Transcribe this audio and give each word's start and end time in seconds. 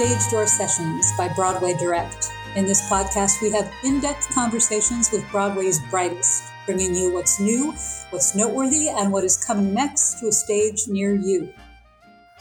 Stage 0.00 0.30
Door 0.30 0.46
Sessions 0.46 1.12
by 1.18 1.28
Broadway 1.28 1.74
Direct. 1.74 2.30
In 2.56 2.64
this 2.64 2.80
podcast, 2.88 3.42
we 3.42 3.50
have 3.50 3.70
in 3.84 4.00
depth 4.00 4.32
conversations 4.32 5.12
with 5.12 5.30
Broadway's 5.30 5.78
brightest, 5.90 6.42
bringing 6.64 6.94
you 6.94 7.12
what's 7.12 7.38
new, 7.38 7.72
what's 8.08 8.34
noteworthy, 8.34 8.88
and 8.88 9.12
what 9.12 9.24
is 9.24 9.44
coming 9.44 9.74
next 9.74 10.18
to 10.20 10.28
a 10.28 10.32
stage 10.32 10.88
near 10.88 11.14
you. 11.14 11.52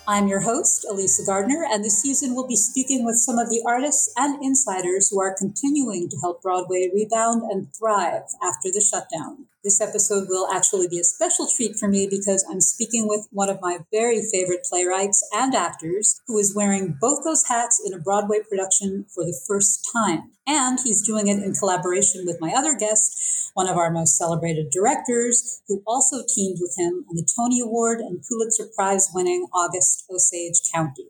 I'm 0.07 0.29
your 0.29 0.39
host, 0.39 0.85
Elysa 0.89 1.25
Gardner, 1.25 1.65
and 1.69 1.83
this 1.83 2.01
season 2.01 2.33
we'll 2.33 2.47
be 2.47 2.55
speaking 2.55 3.03
with 3.03 3.17
some 3.17 3.37
of 3.37 3.49
the 3.49 3.61
artists 3.67 4.09
and 4.15 4.41
insiders 4.41 5.09
who 5.09 5.19
are 5.19 5.35
continuing 5.37 6.07
to 6.07 6.17
help 6.21 6.41
Broadway 6.41 6.89
rebound 6.93 7.41
and 7.51 7.67
thrive 7.75 8.23
after 8.41 8.71
the 8.71 8.79
shutdown. 8.79 9.48
This 9.61 9.81
episode 9.81 10.29
will 10.29 10.47
actually 10.49 10.87
be 10.87 10.99
a 10.99 11.03
special 11.03 11.45
treat 11.45 11.75
for 11.75 11.89
me 11.89 12.07
because 12.09 12.45
I'm 12.49 12.61
speaking 12.61 13.09
with 13.09 13.27
one 13.29 13.49
of 13.49 13.59
my 13.59 13.79
very 13.91 14.21
favorite 14.21 14.63
playwrights 14.63 15.21
and 15.33 15.53
actors 15.53 16.21
who 16.27 16.37
is 16.37 16.55
wearing 16.55 16.97
both 17.01 17.25
those 17.25 17.43
hats 17.49 17.81
in 17.85 17.93
a 17.93 17.99
Broadway 17.99 18.37
production 18.47 19.05
for 19.13 19.25
the 19.25 19.37
first 19.45 19.85
time. 19.91 20.31
And 20.47 20.79
he's 20.81 21.05
doing 21.05 21.27
it 21.27 21.43
in 21.43 21.53
collaboration 21.53 22.23
with 22.25 22.39
my 22.39 22.53
other 22.55 22.73
guest, 22.73 23.51
one 23.53 23.67
of 23.67 23.75
our 23.75 23.91
most 23.91 24.17
celebrated 24.17 24.69
directors, 24.71 25.61
who 25.67 25.83
also 25.85 26.23
teamed 26.25 26.59
with 26.61 26.75
him 26.77 27.03
on 27.09 27.17
the 27.17 27.27
Tony 27.35 27.59
Award 27.59 27.99
and 27.99 28.23
Pulitzer 28.25 28.69
Prize 28.73 29.09
winning 29.13 29.47
August 29.53 30.05
Osage 30.09 30.61
County. 30.73 31.09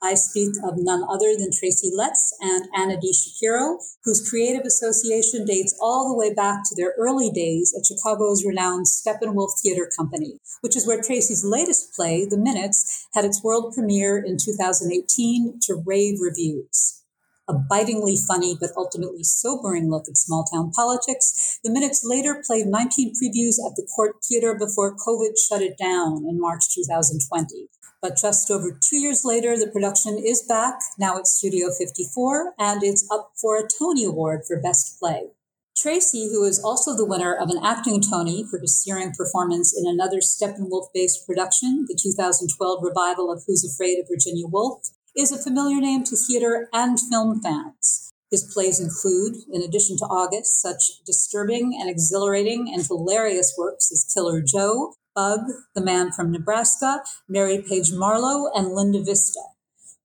I 0.00 0.14
speak 0.14 0.54
of 0.62 0.74
none 0.76 1.02
other 1.02 1.34
than 1.36 1.50
Tracy 1.50 1.90
Letts 1.92 2.32
and 2.40 2.68
Anna 2.74 3.00
D. 3.00 3.12
Shapiro, 3.12 3.78
whose 4.04 4.28
creative 4.30 4.64
association 4.64 5.44
dates 5.44 5.76
all 5.80 6.08
the 6.08 6.16
way 6.16 6.32
back 6.32 6.62
to 6.64 6.76
their 6.76 6.94
early 6.96 7.30
days 7.30 7.74
at 7.76 7.84
Chicago's 7.84 8.44
renowned 8.44 8.86
Steppenwolf 8.86 9.60
Theater 9.60 9.90
Company, 9.96 10.38
which 10.60 10.76
is 10.76 10.86
where 10.86 11.02
Tracy's 11.02 11.44
latest 11.44 11.94
play, 11.94 12.24
The 12.24 12.38
Minutes, 12.38 13.08
had 13.14 13.24
its 13.24 13.42
world 13.42 13.74
premiere 13.74 14.18
in 14.18 14.36
2018 14.36 15.58
to 15.62 15.82
rave 15.84 16.18
reviews. 16.20 17.02
A 17.48 17.54
bitingly 17.54 18.16
funny 18.16 18.56
but 18.60 18.70
ultimately 18.76 19.24
sobering 19.24 19.90
look 19.90 20.06
at 20.06 20.16
small 20.16 20.44
town 20.44 20.70
politics, 20.70 21.58
The 21.64 21.72
Minutes 21.72 22.02
later 22.04 22.40
played 22.46 22.66
19 22.66 23.14
previews 23.14 23.56
at 23.58 23.74
the 23.74 23.88
Cort 23.96 24.16
Theater 24.22 24.54
before 24.54 24.94
COVID 24.94 25.32
shut 25.48 25.62
it 25.62 25.76
down 25.76 26.24
in 26.28 26.38
March 26.38 26.72
2020. 26.72 27.68
But 28.00 28.16
just 28.16 28.50
over 28.50 28.70
two 28.70 28.96
years 28.96 29.22
later, 29.24 29.58
the 29.58 29.70
production 29.70 30.22
is 30.24 30.42
back, 30.42 30.78
now 30.98 31.18
at 31.18 31.26
Studio 31.26 31.68
54, 31.76 32.54
and 32.58 32.82
it's 32.82 33.08
up 33.10 33.32
for 33.40 33.58
a 33.58 33.68
Tony 33.68 34.04
Award 34.04 34.42
for 34.46 34.60
Best 34.60 34.98
Play. 35.00 35.30
Tracy, 35.76 36.28
who 36.30 36.44
is 36.44 36.62
also 36.62 36.96
the 36.96 37.04
winner 37.04 37.34
of 37.34 37.50
an 37.50 37.60
acting 37.64 38.00
Tony 38.00 38.44
for 38.48 38.58
his 38.58 38.82
searing 38.82 39.12
performance 39.12 39.76
in 39.76 39.84
another 39.86 40.18
Steppenwolf 40.18 40.88
based 40.92 41.26
production, 41.26 41.86
the 41.88 41.98
2012 42.00 42.82
revival 42.82 43.32
of 43.32 43.44
Who's 43.46 43.64
Afraid 43.64 43.98
of 43.98 44.06
Virginia 44.08 44.46
Woolf, 44.46 44.88
is 45.16 45.32
a 45.32 45.42
familiar 45.42 45.80
name 45.80 46.04
to 46.04 46.16
theater 46.16 46.68
and 46.72 46.98
film 47.10 47.40
fans. 47.40 48.12
His 48.30 48.50
plays 48.52 48.78
include, 48.78 49.36
in 49.50 49.62
addition 49.62 49.96
to 49.98 50.04
August, 50.04 50.60
such 50.60 51.02
disturbing 51.06 51.76
and 51.80 51.88
exhilarating 51.88 52.70
and 52.72 52.84
hilarious 52.86 53.54
works 53.56 53.90
as 53.90 54.04
Killer 54.12 54.42
Joe, 54.42 54.94
Bug, 55.18 55.50
The 55.74 55.80
Man 55.80 56.12
from 56.12 56.30
Nebraska, 56.30 57.02
Mary 57.28 57.60
Page 57.60 57.90
Marlowe, 57.92 58.52
and 58.54 58.72
Linda 58.72 59.02
Vista. 59.02 59.40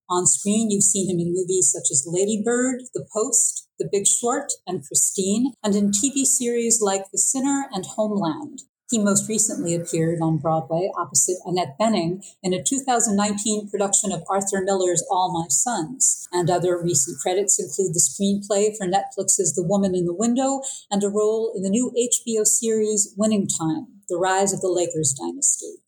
On 0.10 0.26
screen, 0.26 0.72
you've 0.72 0.82
seen 0.82 1.08
him 1.08 1.20
in 1.20 1.36
movies 1.36 1.72
such 1.72 1.92
as 1.92 2.08
Lady 2.08 2.42
Bird, 2.44 2.82
The 2.96 3.06
Post, 3.14 3.68
The 3.78 3.88
Big 3.92 4.08
Short, 4.08 4.54
and 4.66 4.84
Christine, 4.84 5.54
and 5.64 5.76
in 5.76 5.92
TV 5.92 6.26
series 6.26 6.82
like 6.82 7.12
The 7.12 7.20
Sinner 7.20 7.68
and 7.72 7.86
Homeland. 7.86 8.64
He 8.90 8.98
most 8.98 9.30
recently 9.30 9.76
appeared 9.76 10.20
on 10.20 10.40
Broadway 10.40 10.90
opposite 10.98 11.38
Annette 11.46 11.76
Bening 11.80 12.24
in 12.42 12.54
a 12.54 12.64
2019 12.64 13.70
production 13.70 14.12
of 14.12 14.24
Arthur 14.28 14.62
Miller's 14.64 15.06
All 15.12 15.32
My 15.32 15.46
Sons. 15.50 16.28
And 16.32 16.50
other 16.50 16.82
recent 16.82 17.20
credits 17.20 17.60
include 17.60 17.94
the 17.94 18.02
screenplay 18.02 18.76
for 18.76 18.88
Netflix's 18.88 19.54
The 19.56 19.66
Woman 19.66 19.94
in 19.94 20.06
the 20.06 20.14
Window 20.14 20.62
and 20.90 21.04
a 21.04 21.10
role 21.10 21.54
in 21.56 21.62
the 21.62 21.70
new 21.70 21.92
HBO 21.92 22.46
series 22.46 23.14
Winning 23.16 23.48
Time. 23.48 24.02
The 24.14 24.20
Rise 24.20 24.54
of 24.54 24.62
the 24.62 24.68
Lakers 24.68 25.12
Dynasty. 25.12 25.82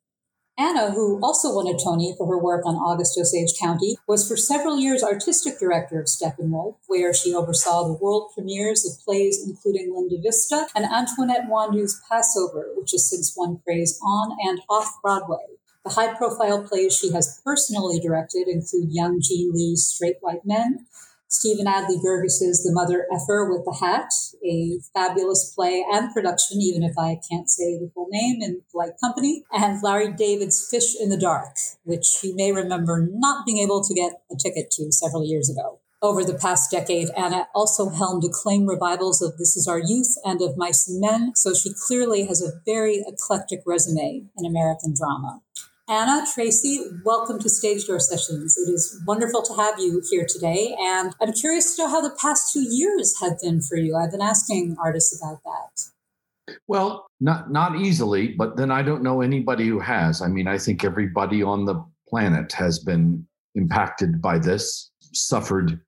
Anna, 0.58 0.90
who 0.90 1.20
also 1.22 1.54
won 1.54 1.68
a 1.68 1.78
Tony 1.78 2.16
for 2.18 2.26
her 2.26 2.40
work 2.40 2.66
on 2.66 2.74
August 2.74 3.16
Osage 3.20 3.54
County, 3.60 3.98
was 4.08 4.28
for 4.28 4.36
several 4.36 4.80
years 4.80 5.04
artistic 5.04 5.60
director 5.60 6.00
of 6.00 6.08
Steppenwolf, 6.08 6.78
where 6.88 7.14
she 7.14 7.36
oversaw 7.36 7.84
the 7.84 7.94
world 7.94 8.32
premieres 8.34 8.84
of 8.84 9.06
plays 9.06 9.46
including 9.46 9.94
Linda 9.94 10.20
Vista 10.20 10.66
and 10.76 10.86
Antoinette 10.86 11.48
Nwandu's 11.48 12.02
Passover, 12.10 12.72
which 12.76 12.94
has 12.94 13.08
since 13.08 13.36
won 13.38 13.62
praise 13.64 14.00
on 14.04 14.36
and 14.44 14.60
off 14.72 15.00
Broadway. 15.04 15.46
The 15.84 15.92
high 15.92 16.16
profile 16.16 16.68
plays 16.68 16.98
she 16.98 17.12
has 17.12 17.40
personally 17.46 18.00
directed 18.00 18.48
include 18.48 18.92
Young 18.92 19.20
Jean 19.22 19.52
Lee's 19.54 19.86
Straight 19.86 20.18
White 20.22 20.46
Men, 20.46 20.88
Stephen 21.36 21.66
Adly 21.66 22.02
Guirgis' 22.02 22.64
The 22.64 22.72
Mother 22.72 23.08
Effer 23.14 23.50
with 23.50 23.66
the 23.66 23.78
Hat, 23.82 24.10
a 24.42 24.80
fabulous 24.94 25.52
play 25.54 25.86
and 25.92 26.14
production, 26.14 26.62
even 26.62 26.82
if 26.82 26.98
I 26.98 27.20
can't 27.30 27.50
say 27.50 27.78
the 27.78 27.92
full 27.94 28.08
name 28.10 28.42
in 28.42 28.62
polite 28.72 28.94
company, 29.04 29.44
and 29.52 29.84
Larry 29.84 30.14
David's 30.14 30.66
Fish 30.72 30.96
in 30.98 31.10
the 31.10 31.18
Dark, 31.18 31.58
which 31.84 32.08
you 32.24 32.34
may 32.38 32.54
remember 32.54 33.06
not 33.12 33.46
being 33.46 33.58
able 33.58 33.84
to 33.84 33.94
get 33.94 34.22
a 34.32 34.38
ticket 34.38 34.72
to 34.72 34.94
several 34.94 35.26
years 35.26 35.50
ago. 35.50 35.80
Over 36.02 36.24
the 36.24 36.38
past 36.38 36.72
decade, 36.72 37.10
Anna 37.18 37.50
also 37.54 37.90
helmed 37.90 38.24
acclaimed 38.24 38.70
revivals 38.70 39.22
of 39.22 39.38
This 39.38 39.58
Is 39.58 39.68
Our 39.68 39.80
Youth 39.80 40.16
and 40.24 40.42
of 40.42 40.56
Mice 40.56 40.88
and 40.88 41.02
Men, 41.02 41.34
so 41.36 41.54
she 41.54 41.74
clearly 41.86 42.28
has 42.28 42.42
a 42.42 42.62
very 42.66 43.04
eclectic 43.06 43.62
resume 43.66 44.30
in 44.38 44.46
American 44.46 44.94
drama. 44.96 45.42
Anna, 45.88 46.26
Tracy, 46.34 46.82
welcome 47.04 47.38
to 47.38 47.48
Stage 47.48 47.86
Door 47.86 48.00
Sessions. 48.00 48.58
It 48.58 48.72
is 48.72 49.00
wonderful 49.06 49.44
to 49.44 49.54
have 49.54 49.78
you 49.78 50.02
here 50.10 50.26
today. 50.28 50.76
And 50.80 51.14
I'm 51.22 51.32
curious 51.32 51.76
to 51.76 51.84
know 51.84 51.90
how 51.90 52.02
the 52.02 52.16
past 52.20 52.52
two 52.52 52.64
years 52.68 53.14
have 53.22 53.40
been 53.40 53.62
for 53.62 53.78
you. 53.78 53.96
I've 53.96 54.10
been 54.10 54.20
asking 54.20 54.78
artists 54.84 55.22
about 55.22 55.42
that. 55.44 56.56
Well, 56.68 57.06
not 57.20 57.52
not 57.52 57.76
easily, 57.76 58.30
but 58.30 58.58
then 58.58 58.72
I 58.72 58.82
don't 58.82 59.04
know 59.04 59.22
anybody 59.22 59.68
who 59.68 59.80
has. 59.80 60.24
I 60.24 60.28
mean, 60.28 60.48
I 60.48 60.58
think 60.58 60.84
everybody 60.84 61.44
on 61.44 61.66
the 61.66 61.86
planet 62.10 62.52
has 62.54 62.80
been 62.80 63.28
impacted 63.54 64.20
by 64.20 64.40
this, 64.40 64.90
suffered 65.14 65.80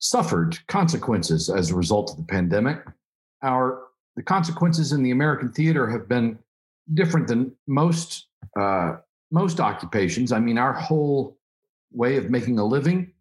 suffered 0.00 0.58
consequences 0.68 1.48
as 1.48 1.70
a 1.70 1.76
result 1.76 2.10
of 2.10 2.18
the 2.18 2.24
pandemic. 2.24 2.84
Our 3.42 3.84
the 4.16 4.22
consequences 4.22 4.92
in 4.92 5.02
the 5.02 5.12
American 5.12 5.50
theater 5.50 5.88
have 5.88 6.08
been 6.08 6.38
different 6.92 7.26
than 7.26 7.56
most 7.66 8.26
uh, 8.58 8.96
most 9.30 9.60
occupations. 9.60 10.32
I 10.32 10.40
mean, 10.40 10.58
our 10.58 10.72
whole 10.72 11.38
way 11.92 12.16
of 12.16 12.30
making 12.30 12.58
a 12.58 12.64
living, 12.64 13.12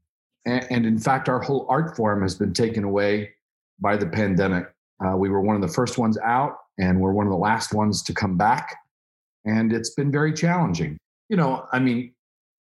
and, 0.45 0.65
and 0.69 0.85
in 0.85 0.99
fact, 0.99 1.29
our 1.29 1.39
whole 1.39 1.65
art 1.69 1.95
form 1.95 2.21
has 2.21 2.35
been 2.35 2.53
taken 2.53 2.83
away 2.83 3.31
by 3.79 3.97
the 3.97 4.07
pandemic. 4.07 4.73
Uh, 5.03 5.15
we 5.15 5.29
were 5.29 5.41
one 5.41 5.55
of 5.55 5.61
the 5.61 5.67
first 5.67 5.97
ones 5.97 6.17
out, 6.19 6.57
and 6.77 6.99
we're 6.99 7.13
one 7.13 7.25
of 7.25 7.31
the 7.31 7.37
last 7.37 7.73
ones 7.73 8.03
to 8.03 8.13
come 8.13 8.37
back. 8.37 8.75
And 9.45 9.71
it's 9.71 9.91
been 9.91 10.11
very 10.11 10.33
challenging. 10.33 10.97
You 11.29 11.37
know, 11.37 11.67
I 11.71 11.79
mean, 11.79 12.13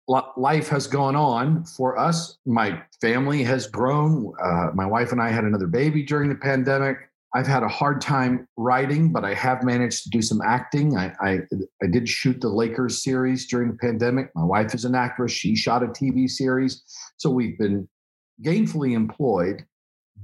life 0.08 0.70
has 0.70 0.88
gone 0.88 1.16
on 1.16 1.66
for 1.66 1.98
us. 1.98 2.38
My 2.46 2.82
family 3.02 3.44
has 3.44 3.68
grown. 3.68 4.34
Uh, 4.42 4.70
my 4.74 4.86
wife 4.86 5.12
and 5.12 5.22
I 5.22 5.30
had 5.30 5.44
another 5.44 5.68
baby 5.68 6.04
during 6.04 6.30
the 6.30 6.36
pandemic. 6.36 7.07
I've 7.38 7.46
had 7.46 7.62
a 7.62 7.68
hard 7.68 8.02
time 8.02 8.48
writing, 8.58 9.12
but 9.12 9.24
I 9.24 9.36
have 9.36 9.62
managed 9.62 10.02
to 10.06 10.10
do 10.10 10.24
some 10.24 10.42
acting. 10.42 10.98
I, 10.98 11.14
I, 11.22 11.40
I 11.84 11.88
did 11.88 12.10
shoot 12.10 12.42
the 12.42 12.50
Lakers 12.50 13.04
series 13.04 13.46
during 13.46 13.70
the 13.70 13.78
pandemic. 13.78 14.32
My 14.34 14.44
wife 14.44 14.74
is 14.74 14.86
an 14.86 14.96
actress; 14.96 15.34
she 15.34 15.56
shot 15.56 15.84
a 15.84 15.88
TV 15.88 16.28
series, 16.28 16.82
so 17.18 17.30
we've 17.30 17.56
been 17.60 17.88
gainfully 18.44 18.94
employed. 18.94 19.64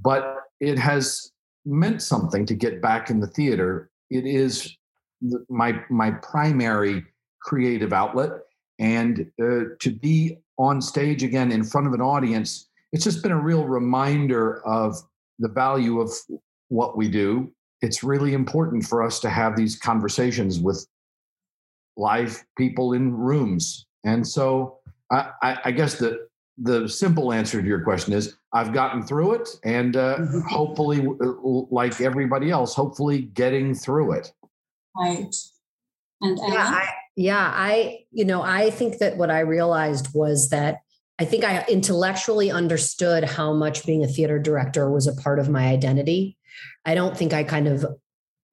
But 0.01 0.37
it 0.59 0.79
has 0.79 1.31
meant 1.67 2.01
something 2.01 2.47
to 2.47 2.55
get 2.55 2.81
back 2.81 3.11
in 3.11 3.19
the 3.19 3.27
theater. 3.27 3.91
It 4.09 4.25
is 4.25 4.75
my 5.49 5.83
my 5.91 6.09
primary 6.09 7.05
creative 7.43 7.93
outlet, 7.93 8.31
and 8.79 9.29
uh, 9.39 9.65
to 9.81 9.91
be 9.91 10.39
on 10.57 10.81
stage 10.81 11.21
again 11.21 11.51
in 11.51 11.63
front 11.63 11.85
of 11.85 11.93
an 11.93 12.01
audience, 12.01 12.69
it's 12.91 13.03
just 13.03 13.21
been 13.21 13.31
a 13.31 13.39
real 13.39 13.65
reminder 13.67 14.65
of 14.65 14.95
the 15.37 15.49
value 15.49 15.99
of 15.99 16.11
what 16.73 16.97
we 16.97 17.07
do, 17.07 17.53
it's 17.81 18.03
really 18.03 18.33
important 18.33 18.83
for 18.83 19.03
us 19.03 19.19
to 19.19 19.29
have 19.29 19.55
these 19.55 19.77
conversations 19.77 20.59
with 20.59 20.87
live 21.95 22.43
people 22.57 22.93
in 22.93 23.13
rooms. 23.13 23.85
And 24.03 24.27
so 24.27 24.79
I, 25.11 25.29
I, 25.43 25.57
I 25.65 25.71
guess 25.71 25.99
the 25.99 26.27
the 26.59 26.87
simple 26.87 27.33
answer 27.33 27.61
to 27.61 27.67
your 27.67 27.81
question 27.81 28.13
is 28.13 28.37
I've 28.53 28.73
gotten 28.73 29.01
through 29.01 29.33
it, 29.33 29.49
and 29.63 29.95
uh, 29.95 30.17
mm-hmm. 30.17 30.41
hopefully, 30.41 31.05
like 31.71 31.99
everybody 31.99 32.51
else, 32.51 32.75
hopefully 32.75 33.21
getting 33.21 33.73
through 33.73 34.13
it. 34.13 34.31
Right. 34.95 35.35
And 36.21 36.39
Anna? 36.39 36.53
yeah, 36.53 36.63
I, 36.63 36.89
yeah, 37.15 37.51
I 37.53 37.99
you 38.11 38.25
know 38.25 38.41
I 38.43 38.69
think 38.69 38.99
that 38.99 39.17
what 39.17 39.31
I 39.31 39.39
realized 39.39 40.09
was 40.13 40.49
that 40.49 40.81
I 41.19 41.25
think 41.25 41.43
I 41.43 41.63
intellectually 41.69 42.51
understood 42.51 43.23
how 43.23 43.53
much 43.53 43.85
being 43.85 44.03
a 44.03 44.07
theater 44.07 44.39
director 44.39 44.89
was 44.89 45.07
a 45.07 45.13
part 45.13 45.39
of 45.39 45.49
my 45.49 45.67
identity. 45.67 46.37
I 46.85 46.95
don't 46.95 47.17
think 47.17 47.33
I 47.33 47.43
kind 47.43 47.67
of 47.67 47.85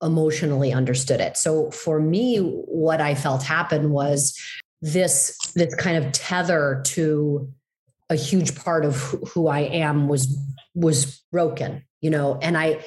emotionally 0.02 0.72
understood 0.72 1.20
it. 1.20 1.36
So 1.36 1.70
for 1.70 2.00
me, 2.00 2.38
what 2.38 3.00
I 3.00 3.14
felt 3.14 3.42
happen 3.42 3.90
was 3.90 4.38
this 4.82 5.36
this 5.54 5.74
kind 5.74 6.02
of 6.02 6.12
tether 6.12 6.82
to 6.86 7.52
a 8.08 8.14
huge 8.14 8.56
part 8.56 8.84
of 8.84 8.96
who 9.32 9.48
I 9.48 9.60
am 9.60 10.08
was 10.08 10.38
was 10.74 11.22
broken, 11.30 11.84
you 12.00 12.10
know, 12.10 12.38
and 12.40 12.56
I 12.56 12.84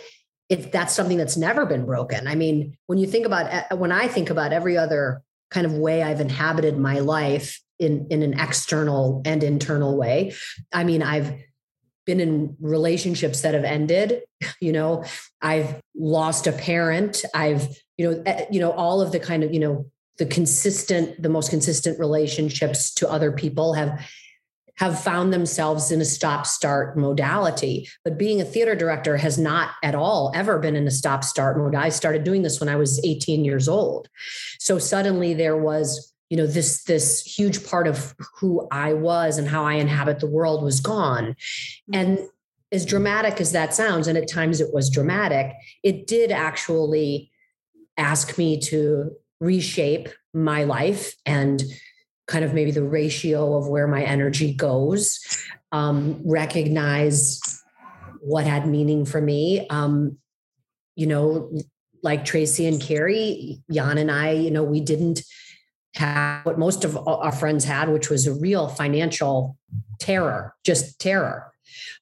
if 0.49 0.71
that's 0.71 0.93
something 0.93 1.17
that's 1.17 1.37
never 1.37 1.65
been 1.65 1.85
broken. 1.85 2.27
I 2.27 2.35
mean, 2.35 2.77
when 2.87 2.97
you 2.97 3.07
think 3.07 3.25
about 3.25 3.47
eh, 3.51 3.75
when 3.75 3.91
I 3.91 4.07
think 4.07 4.29
about 4.29 4.53
every 4.53 4.77
other 4.77 5.21
kind 5.51 5.65
of 5.65 5.73
way 5.73 6.03
I've 6.03 6.21
inhabited 6.21 6.77
my 6.77 6.99
life 6.99 7.61
in 7.79 8.07
in 8.09 8.23
an 8.23 8.39
external 8.39 9.21
and 9.25 9.43
internal 9.43 9.97
way, 9.97 10.33
I 10.73 10.83
mean, 10.83 11.03
I've 11.03 11.33
been 12.05 12.19
in 12.19 12.55
relationships 12.59 13.41
that 13.41 13.53
have 13.53 13.63
ended, 13.63 14.21
you 14.59 14.71
know, 14.71 15.03
I've 15.41 15.79
lost 15.95 16.47
a 16.47 16.51
parent, 16.51 17.23
I've 17.33 17.67
you 17.97 18.09
know, 18.09 18.23
eh, 18.25 18.45
you 18.51 18.59
know 18.59 18.71
all 18.71 19.01
of 19.01 19.11
the 19.11 19.19
kind 19.19 19.43
of, 19.43 19.53
you 19.53 19.59
know, 19.59 19.85
the 20.17 20.25
consistent 20.25 21.21
the 21.21 21.29
most 21.29 21.49
consistent 21.49 21.99
relationships 21.99 22.93
to 22.95 23.09
other 23.09 23.31
people 23.31 23.73
have 23.73 24.05
have 24.77 24.99
found 24.99 25.31
themselves 25.31 25.91
in 25.91 26.01
a 26.01 26.05
stop 26.05 26.47
start 26.47 26.97
modality. 26.97 27.87
But 28.03 28.17
being 28.17 28.41
a 28.41 28.45
theater 28.45 28.75
director 28.75 29.17
has 29.17 29.37
not 29.37 29.71
at 29.83 29.93
all 29.93 30.31
ever 30.33 30.57
been 30.57 30.75
in 30.75 30.87
a 30.87 30.91
stop 30.91 31.23
start 31.23 31.57
mode. 31.57 31.75
I 31.75 31.89
started 31.89 32.23
doing 32.23 32.41
this 32.41 32.59
when 32.59 32.69
I 32.69 32.75
was 32.75 33.03
18 33.05 33.45
years 33.45 33.67
old. 33.67 34.09
So 34.59 34.79
suddenly 34.79 35.35
there 35.35 35.57
was 35.57 36.12
you 36.33 36.37
know 36.37 36.47
this 36.47 36.83
this 36.85 37.21
huge 37.21 37.63
part 37.63 37.87
of 37.87 38.15
who 38.39 38.67
i 38.71 38.91
was 38.91 39.37
and 39.37 39.47
how 39.47 39.63
i 39.63 39.73
inhabit 39.73 40.19
the 40.19 40.25
world 40.25 40.63
was 40.63 40.79
gone 40.79 41.35
and 41.93 42.17
as 42.71 42.87
dramatic 42.87 43.39
as 43.39 43.51
that 43.51 43.71
sounds 43.71 44.07
and 44.07 44.17
at 44.17 44.27
times 44.27 44.59
it 44.59 44.73
was 44.73 44.89
dramatic 44.89 45.53
it 45.83 46.07
did 46.07 46.31
actually 46.31 47.29
ask 47.97 48.37
me 48.39 48.59
to 48.59 49.11
reshape 49.39 50.09
my 50.33 50.63
life 50.63 51.15
and 51.25 51.63
kind 52.27 52.45
of 52.45 52.53
maybe 52.53 52.71
the 52.71 52.83
ratio 52.83 53.57
of 53.57 53.67
where 53.67 53.87
my 53.87 54.01
energy 54.03 54.53
goes, 54.53 55.19
um, 55.71 56.21
recognize 56.23 57.61
what 58.21 58.45
had 58.45 58.67
meaning 58.67 59.05
for 59.05 59.19
me. 59.19 59.67
Um, 59.69 60.17
you 60.95 61.07
know, 61.07 61.51
like 62.01 62.25
Tracy 62.25 62.65
and 62.65 62.81
Carrie, 62.81 63.61
Ian 63.71 63.97
and 63.97 64.11
I, 64.11 64.31
you 64.31 64.51
know, 64.51 64.63
we 64.63 64.79
didn't 64.79 65.21
have 65.95 66.45
what 66.45 66.57
most 66.57 66.83
of 66.83 66.97
our 67.07 67.31
friends 67.31 67.65
had, 67.65 67.89
which 67.89 68.09
was 68.09 68.27
a 68.27 68.33
real 68.33 68.67
financial 68.67 69.57
terror, 69.99 70.55
just 70.63 70.99
terror. 70.99 71.51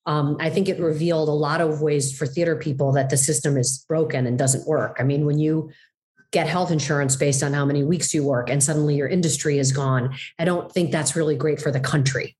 Um, 0.06 0.38
I 0.40 0.50
think 0.50 0.70
it 0.70 0.80
revealed 0.80 1.30
a 1.30 1.34
lot 1.34 1.62
of 1.62 1.82
ways 1.82 2.18
for 2.18 2.26
theater 2.26 2.56
people 2.56 2.92
that 2.94 3.10
the 3.10 3.18
system 3.18 3.58
is 3.58 3.86
broken 3.88 4.26
and 4.26 4.38
doesn't 4.38 4.68
work. 4.68 4.98
I 5.00 5.04
mean, 5.04 5.26
when 5.26 5.38
you 5.38 5.72
get 6.32 6.48
health 6.48 6.72
insurance 6.72 7.16
based 7.16 7.44
on 7.44 7.54
how 7.54 7.66
many 7.66 7.84
weeks 7.84 8.14
you 8.14 8.24
work 8.24 8.50
and 8.50 8.64
suddenly 8.64 8.96
your 8.96 9.08
industry 9.08 9.60
is 9.60 9.72
gone 9.72 10.16
i 10.40 10.46
don't 10.46 10.72
think 10.72 10.92
that's 10.92 11.16
really 11.16 11.36
great 11.36 11.62
for 11.62 11.72
the 11.72 11.80
country 11.80 12.38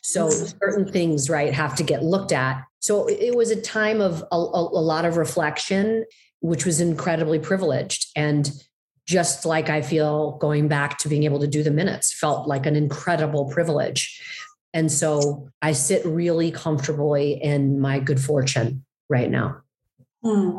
so 0.00 0.30
certain 0.30 0.90
things 0.90 1.28
right 1.28 1.52
have 1.52 1.74
to 1.74 1.82
get 1.82 2.04
looked 2.04 2.32
at 2.32 2.62
so 2.78 3.06
it 3.08 3.34
was 3.34 3.50
a 3.50 3.60
time 3.60 4.00
of 4.00 4.22
a, 4.32 4.36
a, 4.36 4.38
a 4.38 4.82
lot 4.82 5.04
of 5.04 5.16
reflection 5.16 6.04
which 6.40 6.64
was 6.64 6.80
incredibly 6.80 7.38
privileged 7.38 8.10
and 8.16 8.52
just 9.06 9.44
like 9.44 9.68
i 9.68 9.82
feel 9.82 10.32
going 10.38 10.68
back 10.68 10.98
to 10.98 11.08
being 11.08 11.24
able 11.24 11.40
to 11.40 11.46
do 11.46 11.62
the 11.62 11.70
minutes 11.70 12.12
felt 12.12 12.46
like 12.46 12.66
an 12.66 12.76
incredible 12.76 13.46
privilege 13.50 14.20
and 14.72 14.90
so 14.90 15.48
i 15.60 15.72
sit 15.72 16.04
really 16.06 16.50
comfortably 16.50 17.32
in 17.42 17.80
my 17.80 17.98
good 17.98 18.20
fortune 18.20 18.84
right 19.08 19.30
now 19.30 19.60
hmm. 20.22 20.56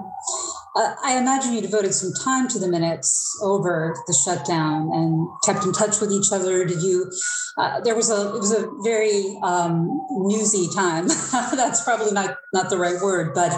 Uh, 0.76 0.96
I 1.04 1.18
imagine 1.20 1.54
you 1.54 1.62
devoted 1.62 1.94
some 1.94 2.12
time 2.24 2.48
to 2.48 2.58
the 2.58 2.68
minutes 2.68 3.40
over 3.44 3.96
the 4.08 4.14
shutdown 4.14 4.90
and 4.92 5.28
kept 5.44 5.66
in 5.66 5.72
touch 5.72 6.02
with 6.02 6.12
each 6.12 6.32
other. 6.32 6.66
Did 6.66 6.82
you? 6.82 7.12
Uh, 7.58 7.80
there 7.82 7.96
was 7.96 8.10
a 8.10 8.30
it 8.30 8.40
was 8.40 8.52
a 8.52 8.68
very 8.84 9.38
um, 9.44 10.02
newsy 10.10 10.68
time. 10.76 11.08
That's 11.32 11.84
probably 11.84 12.12
not 12.12 12.38
not 12.54 12.72
the 12.72 12.78
right 12.78 13.00
word, 13.00 13.36
but 13.36 13.54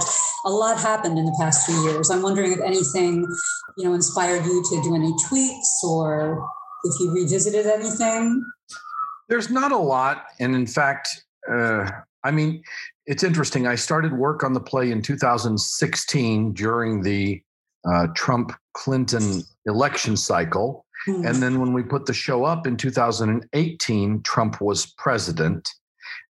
a 0.45 0.49
lot 0.49 0.77
happened 0.77 1.17
in 1.17 1.25
the 1.25 1.35
past 1.39 1.65
few 1.65 1.81
years. 1.83 2.09
I'm 2.09 2.21
wondering 2.21 2.51
if 2.51 2.59
anything, 2.59 3.25
you 3.77 3.85
know, 3.85 3.93
inspired 3.93 4.43
you 4.43 4.61
to 4.61 4.83
do 4.83 4.93
any 4.93 5.13
tweaks 5.29 5.81
or 5.85 6.45
if 6.83 6.99
you 6.99 7.13
revisited 7.13 7.65
anything. 7.65 8.43
There's 9.29 9.49
not 9.49 9.71
a 9.71 9.77
lot, 9.77 10.25
and 10.41 10.53
in 10.53 10.67
fact, 10.67 11.23
uh, 11.49 11.89
I 12.25 12.31
mean, 12.31 12.61
it's 13.07 13.23
interesting. 13.23 13.67
I 13.67 13.75
started 13.75 14.13
work 14.13 14.43
on 14.43 14.53
the 14.53 14.59
play 14.59 14.91
in 14.91 15.01
2016 15.01 16.53
during 16.53 17.01
the 17.01 17.41
uh, 17.87 18.07
Trump 18.15 18.51
Clinton 18.73 19.43
election 19.65 20.17
cycle. 20.17 20.85
Mm. 21.07 21.29
And 21.29 21.43
then 21.43 21.59
when 21.59 21.73
we 21.73 21.83
put 21.83 22.05
the 22.05 22.13
show 22.13 22.45
up 22.45 22.65
in 22.65 22.77
2018, 22.77 24.21
Trump 24.23 24.61
was 24.61 24.87
president. 24.97 25.69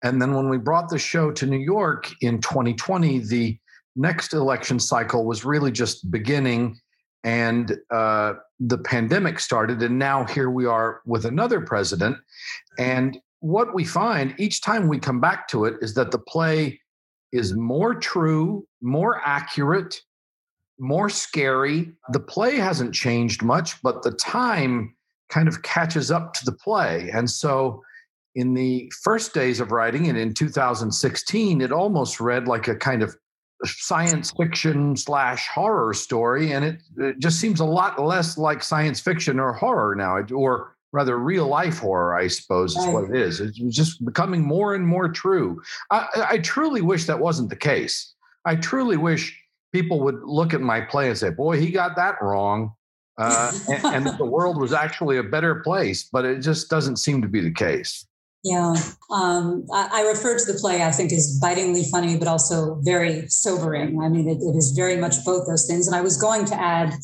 And 0.03 0.21
then 0.21 0.35
when 0.35 0.49
we 0.49 0.59
brought 0.59 0.89
the 0.89 0.99
show 0.99 1.31
to 1.33 1.47
New 1.47 1.59
York 1.59 2.11
in 2.21 2.41
2020, 2.41 3.21
the 3.21 3.59
next 3.97 4.33
election 4.35 4.81
cycle 4.81 5.25
was 5.25 5.45
really 5.45 5.71
just 5.71 6.11
beginning 6.11 6.79
and 7.23 7.79
uh, 7.91 8.35
the 8.61 8.79
pandemic 8.79 9.41
started. 9.41 9.83
And 9.83 9.99
now 9.99 10.25
here 10.25 10.51
we 10.51 10.67
are 10.67 11.01
with 11.07 11.25
another 11.25 11.61
president. 11.61 12.19
And 12.79 13.19
what 13.45 13.75
we 13.75 13.85
find 13.85 14.35
each 14.39 14.63
time 14.63 14.89
we 14.89 14.99
come 14.99 15.21
back 15.21 15.47
to 15.49 15.67
it 15.67 15.75
is 15.83 15.93
that 15.93 16.11
the 16.11 16.19
play 16.19 16.81
is 17.31 17.55
more 17.55 17.95
true, 17.95 18.67
more 18.81 19.21
accurate, 19.23 20.01
more 20.79 21.11
scary. 21.11 21.93
The 22.13 22.21
play 22.21 22.57
hasn't 22.57 22.95
changed 22.95 23.43
much, 23.43 23.83
but 23.83 24.03
the 24.03 24.13
time 24.13 24.97
kind 25.29 25.47
of 25.47 25.61
catches 25.61 26.11
up 26.11 26.33
to 26.35 26.47
the 26.47 26.53
play. 26.53 27.11
And 27.13 27.31
so 27.31 27.83
in 28.35 28.55
the 28.55 28.91
first 29.03 29.35
days 29.35 29.61
of 29.61 29.73
writing 29.73 30.09
and 30.09 30.17
in 30.17 30.33
2016, 30.33 31.61
it 31.61 31.71
almost 31.71 32.21
read 32.21 32.49
like 32.49 32.67
a 32.67 32.75
kind 32.75 33.03
of 33.03 33.15
science 33.67 34.31
fiction 34.31 34.97
slash 34.97 35.49
horror 35.49 35.93
story. 35.93 36.51
And 36.51 36.65
it, 36.65 36.83
it 36.97 37.19
just 37.19 37.41
seems 37.41 37.61
a 37.61 37.67
lot 37.67 38.01
less 38.01 38.39
like 38.39 38.63
science 38.63 39.01
fiction 39.01 39.39
or 39.39 39.53
horror 39.53 39.95
now, 39.95 40.25
or 40.35 40.74
rather 40.95 41.19
real 41.19 41.49
life 41.49 41.81
horror, 41.81 42.15
I 42.15 42.29
suppose, 42.29 42.77
is 42.77 42.87
what 42.87 43.11
it 43.11 43.17
is. 43.17 43.41
It's 43.41 43.59
just 43.77 44.05
becoming 44.05 44.43
more 44.43 44.77
and 44.77 44.87
more 44.87 45.09
true. 45.09 45.61
I, 45.91 46.07
I 46.31 46.39
truly 46.39 46.83
wish 46.83 47.07
that 47.07 47.19
wasn't 47.19 47.51
the 47.51 47.57
case. 47.57 48.15
I 48.45 48.55
truly 48.55 48.97
wish 48.97 49.37
people 49.73 49.99
would 50.05 50.23
look 50.23 50.55
at 50.55 50.61
my 50.61 50.81
play 50.81 51.09
and 51.09 51.19
say, 51.19 51.31
boy, 51.31 51.61
he 51.61 51.73
got 51.73 51.97
that 51.97 52.23
wrong. 52.23 52.75
Uh, 53.19 53.51
and, 53.69 54.07
and 54.07 54.19
the 54.19 54.25
world 54.25 54.61
was 54.61 54.73
actually 54.73 55.19
a 55.19 55.23
better 55.25 55.57
place, 55.57 56.05
but 56.05 56.25
it 56.25 56.39
just 56.41 56.71
doesn't 56.71 56.99
seem 56.99 57.21
to 57.23 57.29
be 57.29 57.41
the 57.41 57.53
case. 57.53 58.07
Yeah. 58.45 58.75
Um, 59.11 59.67
I, 59.73 59.89
I, 59.91 60.01
refer 60.03 60.39
to 60.39 60.53
the 60.53 60.59
play, 60.59 60.85
I 60.85 60.93
think, 60.93 61.13
as 61.13 61.39
bitingly 61.41 61.85
funny, 61.91 62.19
but 62.19 62.29
also 62.29 62.79
very 62.83 63.27
sobering. 63.29 64.01
I 64.03 64.09
mean, 64.09 64.29
it, 64.29 64.39
it 64.43 64.55
is 64.55 64.73
very 64.73 64.97
much 64.97 65.15
both 65.25 65.47
those 65.49 65.67
things. 65.67 65.87
And 65.87 65.97
I 65.97 66.03
was 66.03 66.17
going 66.19 66.45
to 66.47 66.55
add 66.55 66.95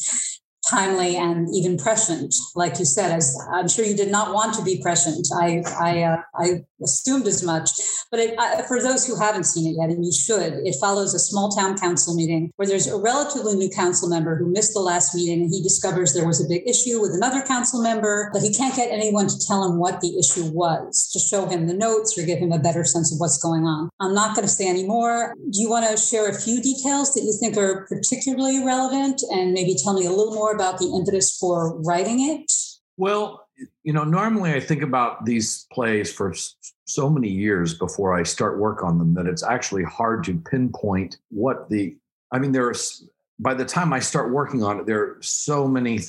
timely 0.71 1.17
and 1.17 1.49
even 1.55 1.77
prescient, 1.77 2.35
like 2.55 2.79
you 2.79 2.85
said. 2.85 3.11
As 3.11 3.37
I'm 3.53 3.69
sure 3.69 3.85
you 3.85 3.97
did 3.97 4.11
not 4.11 4.33
want 4.33 4.55
to 4.55 4.63
be 4.63 4.81
prescient. 4.81 5.27
I 5.37 5.63
I, 5.79 6.03
uh, 6.03 6.23
I 6.37 6.65
assumed 6.83 7.27
as 7.27 7.43
much. 7.43 7.71
But 8.11 8.21
it, 8.21 8.39
uh, 8.39 8.63
for 8.63 8.83
those 8.83 9.07
who 9.07 9.17
haven't 9.17 9.45
seen 9.45 9.67
it 9.73 9.79
yet, 9.79 9.91
and 9.91 10.05
you 10.05 10.13
should, 10.13 10.55
it 10.67 10.75
follows 10.81 11.15
a 11.15 11.19
small 11.19 11.49
town 11.49 11.79
council 11.79 12.15
meeting 12.15 12.51
where 12.57 12.67
there's 12.67 12.89
a 12.89 12.99
relatively 12.99 13.55
new 13.55 13.71
council 13.71 14.09
member 14.09 14.37
who 14.37 14.51
missed 14.51 14.75
the 14.75 14.81
last 14.81 15.15
meeting, 15.15 15.43
and 15.43 15.51
he 15.51 15.63
discovers 15.63 16.13
there 16.13 16.27
was 16.27 16.45
a 16.45 16.49
big 16.49 16.69
issue 16.69 17.01
with 17.01 17.13
another 17.15 17.43
council 17.43 17.81
member, 17.81 18.31
but 18.33 18.43
he 18.43 18.53
can't 18.53 18.75
get 18.75 18.91
anyone 18.91 19.29
to 19.29 19.39
tell 19.47 19.65
him 19.65 19.79
what 19.79 20.01
the 20.01 20.19
issue 20.19 20.51
was, 20.51 21.09
to 21.13 21.21
show 21.21 21.47
him 21.47 21.69
the 21.69 21.75
notes 21.75 22.19
or 22.19 22.27
give 22.27 22.39
him 22.39 22.51
a 22.51 22.59
better 22.59 22.83
sense 22.83 23.13
of 23.13 23.21
what's 23.21 23.41
going 23.41 23.65
on. 23.65 23.89
I'm 24.01 24.15
not 24.15 24.35
going 24.35 24.47
to 24.47 24.53
say 24.53 24.69
any 24.69 24.85
more. 24.85 25.35
Do 25.51 25.61
you 25.61 25.71
want 25.71 25.89
to 25.89 25.97
share 25.97 26.29
a 26.29 26.35
few 26.35 26.61
details 26.61 27.15
that 27.15 27.23
you 27.23 27.33
think 27.39 27.57
are 27.57 27.87
particularly 27.87 28.65
relevant, 28.65 29.23
and 29.31 29.53
maybe 29.53 29.77
tell 29.81 29.95
me 29.95 30.07
a 30.07 30.11
little 30.11 30.35
more 30.35 30.53
about 30.53 30.79
the 30.79 30.93
impetus 30.97 31.37
for 31.39 31.81
writing 31.83 32.21
it? 32.29 32.51
Well, 32.97 33.47
you 33.83 33.93
know, 33.93 34.05
normally 34.05 34.53
I 34.53 34.61
think 34.61 34.83
about 34.83 35.25
these 35.27 35.67
plays 35.73 36.13
for 36.13 36.35
so 36.95 37.09
many 37.09 37.29
years 37.29 37.75
before 37.75 38.15
I 38.15 38.23
start 38.23 38.59
work 38.59 38.83
on 38.83 38.99
them 38.99 39.15
that 39.15 39.27
it's 39.27 39.43
actually 39.43 39.85
hard 39.85 40.25
to 40.25 40.39
pinpoint 40.39 41.19
what 41.31 41.69
the, 41.69 41.97
I 42.33 42.39
mean, 42.39 42.53
there's, 42.53 43.09
by 43.39 43.55
the 43.55 43.65
time 43.65 43.93
I 43.93 44.01
start 44.01 44.33
working 44.33 44.63
on 44.63 44.81
it, 44.81 44.87
there 44.87 45.03
are 45.03 45.19
so 45.23 45.67
many, 45.67 46.01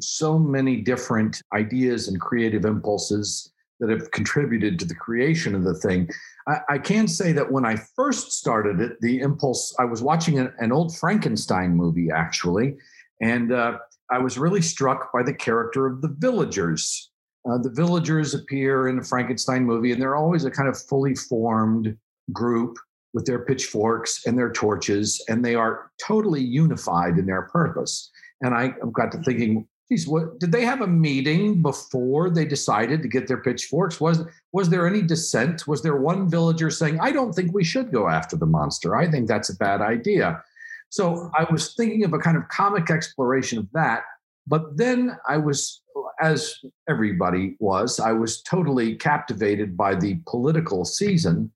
so 0.00 0.38
many 0.38 0.76
different 0.76 1.42
ideas 1.52 2.08
and 2.08 2.20
creative 2.20 2.64
impulses 2.64 3.52
that 3.80 3.90
have 3.90 4.10
contributed 4.10 4.78
to 4.78 4.84
the 4.84 4.94
creation 4.94 5.54
of 5.54 5.64
the 5.64 5.74
thing. 5.74 6.08
I, 6.46 6.58
I 6.68 6.78
can 6.78 7.06
say 7.06 7.32
that 7.32 7.50
when 7.50 7.64
I 7.64 7.76
first 7.94 8.32
started 8.32 8.80
it, 8.80 9.00
the 9.00 9.20
impulse, 9.20 9.74
I 9.78 9.84
was 9.84 10.02
watching 10.02 10.38
an, 10.38 10.52
an 10.58 10.72
old 10.72 10.96
Frankenstein 10.96 11.76
movie 11.76 12.08
actually, 12.10 12.76
and 13.20 13.52
uh, 13.52 13.78
I 14.10 14.18
was 14.18 14.38
really 14.38 14.62
struck 14.62 15.12
by 15.12 15.22
the 15.22 15.34
character 15.34 15.86
of 15.86 16.00
the 16.00 16.08
villagers. 16.08 17.10
Uh, 17.48 17.58
the 17.58 17.70
villagers 17.70 18.34
appear 18.34 18.88
in 18.88 18.96
the 18.96 19.04
Frankenstein 19.04 19.64
movie, 19.64 19.92
and 19.92 20.00
they're 20.00 20.16
always 20.16 20.44
a 20.44 20.50
kind 20.50 20.68
of 20.68 20.80
fully 20.80 21.14
formed 21.14 21.96
group 22.32 22.78
with 23.14 23.24
their 23.24 23.38
pitchforks 23.40 24.26
and 24.26 24.38
their 24.38 24.52
torches, 24.52 25.22
and 25.28 25.44
they 25.44 25.54
are 25.54 25.90
totally 26.04 26.42
unified 26.42 27.18
in 27.18 27.26
their 27.26 27.42
purpose. 27.42 28.10
And 28.42 28.54
I 28.54 28.74
got 28.92 29.12
to 29.12 29.18
thinking, 29.18 29.66
geez, 29.88 30.06
what 30.06 30.38
did 30.38 30.52
they 30.52 30.64
have 30.64 30.82
a 30.82 30.86
meeting 30.86 31.62
before 31.62 32.30
they 32.30 32.44
decided 32.44 33.02
to 33.02 33.08
get 33.08 33.26
their 33.26 33.42
pitchforks? 33.42 34.00
Was 34.00 34.24
was 34.52 34.68
there 34.68 34.86
any 34.86 35.02
dissent? 35.02 35.66
Was 35.66 35.82
there 35.82 35.96
one 35.96 36.28
villager 36.28 36.70
saying, 36.70 37.00
I 37.00 37.10
don't 37.10 37.32
think 37.32 37.54
we 37.54 37.64
should 37.64 37.92
go 37.92 38.08
after 38.08 38.36
the 38.36 38.46
monster? 38.46 38.96
I 38.96 39.10
think 39.10 39.26
that's 39.26 39.50
a 39.50 39.56
bad 39.56 39.80
idea. 39.80 40.42
So 40.90 41.30
I 41.36 41.46
was 41.50 41.74
thinking 41.74 42.04
of 42.04 42.12
a 42.12 42.18
kind 42.18 42.36
of 42.36 42.48
comic 42.48 42.90
exploration 42.90 43.58
of 43.58 43.68
that. 43.72 44.04
But 44.48 44.76
then 44.76 45.16
I 45.28 45.36
was, 45.36 45.82
as 46.20 46.54
everybody 46.88 47.56
was, 47.60 48.00
I 48.00 48.12
was 48.12 48.42
totally 48.42 48.96
captivated 48.96 49.76
by 49.76 49.94
the 49.94 50.20
political 50.26 50.84
season 50.84 51.52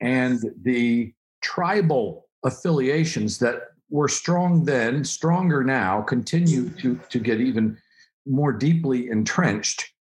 and 0.00 0.42
the 0.62 1.12
tribal 1.42 2.28
affiliations 2.44 3.38
that 3.38 3.56
were 3.90 4.08
strong 4.08 4.64
then, 4.64 5.04
stronger 5.04 5.62
now, 5.62 6.00
continue 6.00 6.70
to, 6.70 6.98
to 7.10 7.18
get 7.18 7.40
even 7.40 7.76
more 8.26 8.52
deeply 8.52 9.08
entrenched. 9.08 9.92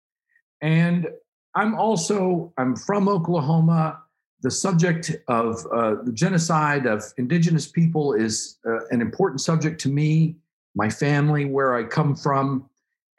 And 0.61 1.07
I'm 1.55 1.75
also, 1.75 2.53
I'm 2.57 2.75
from 2.75 3.09
Oklahoma. 3.09 3.99
The 4.41 4.51
subject 4.51 5.11
of 5.27 5.65
uh, 5.73 5.95
the 6.03 6.13
genocide 6.13 6.85
of 6.85 7.03
indigenous 7.17 7.67
people 7.67 8.13
is 8.13 8.57
uh, 8.65 8.85
an 8.91 9.01
important 9.01 9.41
subject 9.41 9.81
to 9.81 9.89
me, 9.89 10.37
my 10.75 10.89
family, 10.89 11.45
where 11.45 11.75
I 11.75 11.83
come 11.83 12.15
from. 12.15 12.69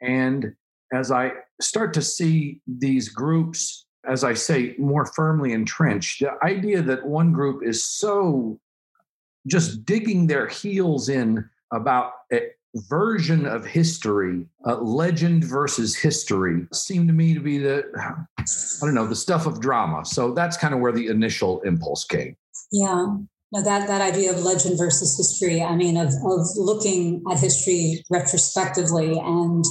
And 0.01 0.55
as 0.93 1.11
I 1.11 1.31
start 1.61 1.93
to 1.93 2.01
see 2.01 2.61
these 2.67 3.09
groups, 3.09 3.85
as 4.07 4.23
I 4.23 4.33
say, 4.33 4.75
more 4.77 5.05
firmly 5.05 5.53
entrenched, 5.53 6.21
the 6.21 6.33
idea 6.43 6.81
that 6.81 7.05
one 7.05 7.31
group 7.33 7.63
is 7.63 7.85
so 7.85 8.59
just 9.47 9.85
digging 9.85 10.27
their 10.27 10.47
heels 10.47 11.09
in 11.09 11.47
about 11.71 12.13
a 12.33 12.49
version 12.89 13.45
of 13.45 13.65
history, 13.65 14.45
uh, 14.65 14.77
legend 14.77 15.43
versus 15.43 15.95
history, 15.95 16.65
seemed 16.73 17.07
to 17.07 17.13
me 17.13 17.33
to 17.33 17.39
be 17.39 17.57
the, 17.57 17.83
I 17.97 18.85
don't 18.85 18.93
know, 18.93 19.07
the 19.07 19.15
stuff 19.15 19.45
of 19.45 19.59
drama. 19.59 20.05
So 20.05 20.33
that's 20.33 20.57
kind 20.57 20.73
of 20.73 20.79
where 20.79 20.91
the 20.91 21.07
initial 21.07 21.61
impulse 21.61 22.05
came. 22.05 22.35
Yeah. 22.71 23.17
No, 23.53 23.61
that, 23.61 23.87
that 23.87 24.01
idea 24.01 24.31
of 24.31 24.43
legend 24.43 24.77
versus 24.77 25.17
history, 25.17 25.61
I 25.61 25.75
mean, 25.75 25.97
of, 25.97 26.07
of 26.07 26.47
looking 26.55 27.21
at 27.29 27.37
history 27.37 28.01
retrospectively 28.09 29.19
and, 29.19 29.65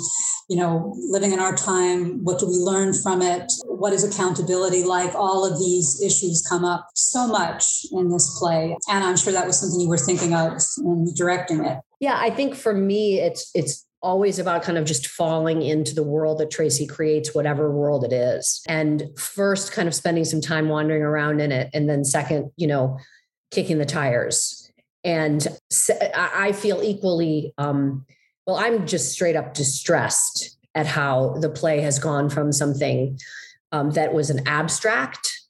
you 0.51 0.57
know, 0.57 0.95
living 1.09 1.33
in 1.33 1.41
our 1.41 1.57
time, 1.57 2.23
what 2.23 2.39
do 2.39 2.47
we 2.47 2.57
learn 2.57 2.93
from 2.93 3.23
it? 3.23 3.51
What 3.65 3.95
is 3.95 4.05
accountability 4.05 4.85
like? 4.85 5.15
All 5.15 5.51
of 5.51 5.59
these 5.59 6.03
issues 6.05 6.45
come 6.47 6.63
up 6.63 6.89
so 6.95 7.27
much 7.27 7.87
in 7.93 8.11
this 8.11 8.39
play. 8.39 8.77
And 8.91 9.03
I'm 9.03 9.17
sure 9.17 9.33
that 9.33 9.47
was 9.47 9.59
something 9.59 9.81
you 9.81 9.89
were 9.89 9.97
thinking 9.97 10.35
of 10.35 10.61
in 10.85 11.07
directing 11.17 11.65
it. 11.65 11.79
Yeah, 12.01 12.19
I 12.21 12.29
think 12.29 12.55
for 12.55 12.75
me, 12.75 13.21
it's, 13.21 13.51
it's, 13.55 13.87
always 14.03 14.39
about 14.39 14.63
kind 14.63 14.79
of 14.79 14.87
just 14.87 15.09
falling 15.09 15.61
into 15.61 15.95
the 15.95 16.03
world 16.03 16.39
that 16.39 16.51
Tracy 16.51 16.87
creates, 16.87 17.35
whatever 17.35 17.71
world 17.71 18.03
it 18.03 18.15
is. 18.15 18.63
And 18.67 19.03
first, 19.19 19.73
kind 19.73 19.87
of 19.87 19.95
spending 19.95 20.25
some 20.25 20.41
time 20.41 20.71
wandering 20.71 21.03
around 21.03 21.41
in 21.41 21.53
it. 21.53 21.69
And 21.75 21.87
then, 21.87 22.03
second, 22.05 22.51
you 22.57 22.67
know, 22.67 22.99
kicking 23.51 23.79
the 23.79 23.87
tires. 23.87 24.71
And 25.03 25.47
I 26.15 26.53
feel 26.53 26.83
equally, 26.83 27.55
um, 27.57 28.05
well, 28.47 28.57
I'm 28.57 28.87
just 28.87 29.13
straight 29.13 29.37
up 29.37 29.55
distressed 29.55 30.59
at 30.75 30.87
how 30.87 31.37
the 31.41 31.49
play 31.49 31.81
has 31.81 31.99
gone 31.99 32.29
from 32.29 32.53
something 32.53 33.19
um, 33.73 33.91
that 33.93 34.13
was 34.13 34.31
an 34.31 34.47
abstract 34.47 35.41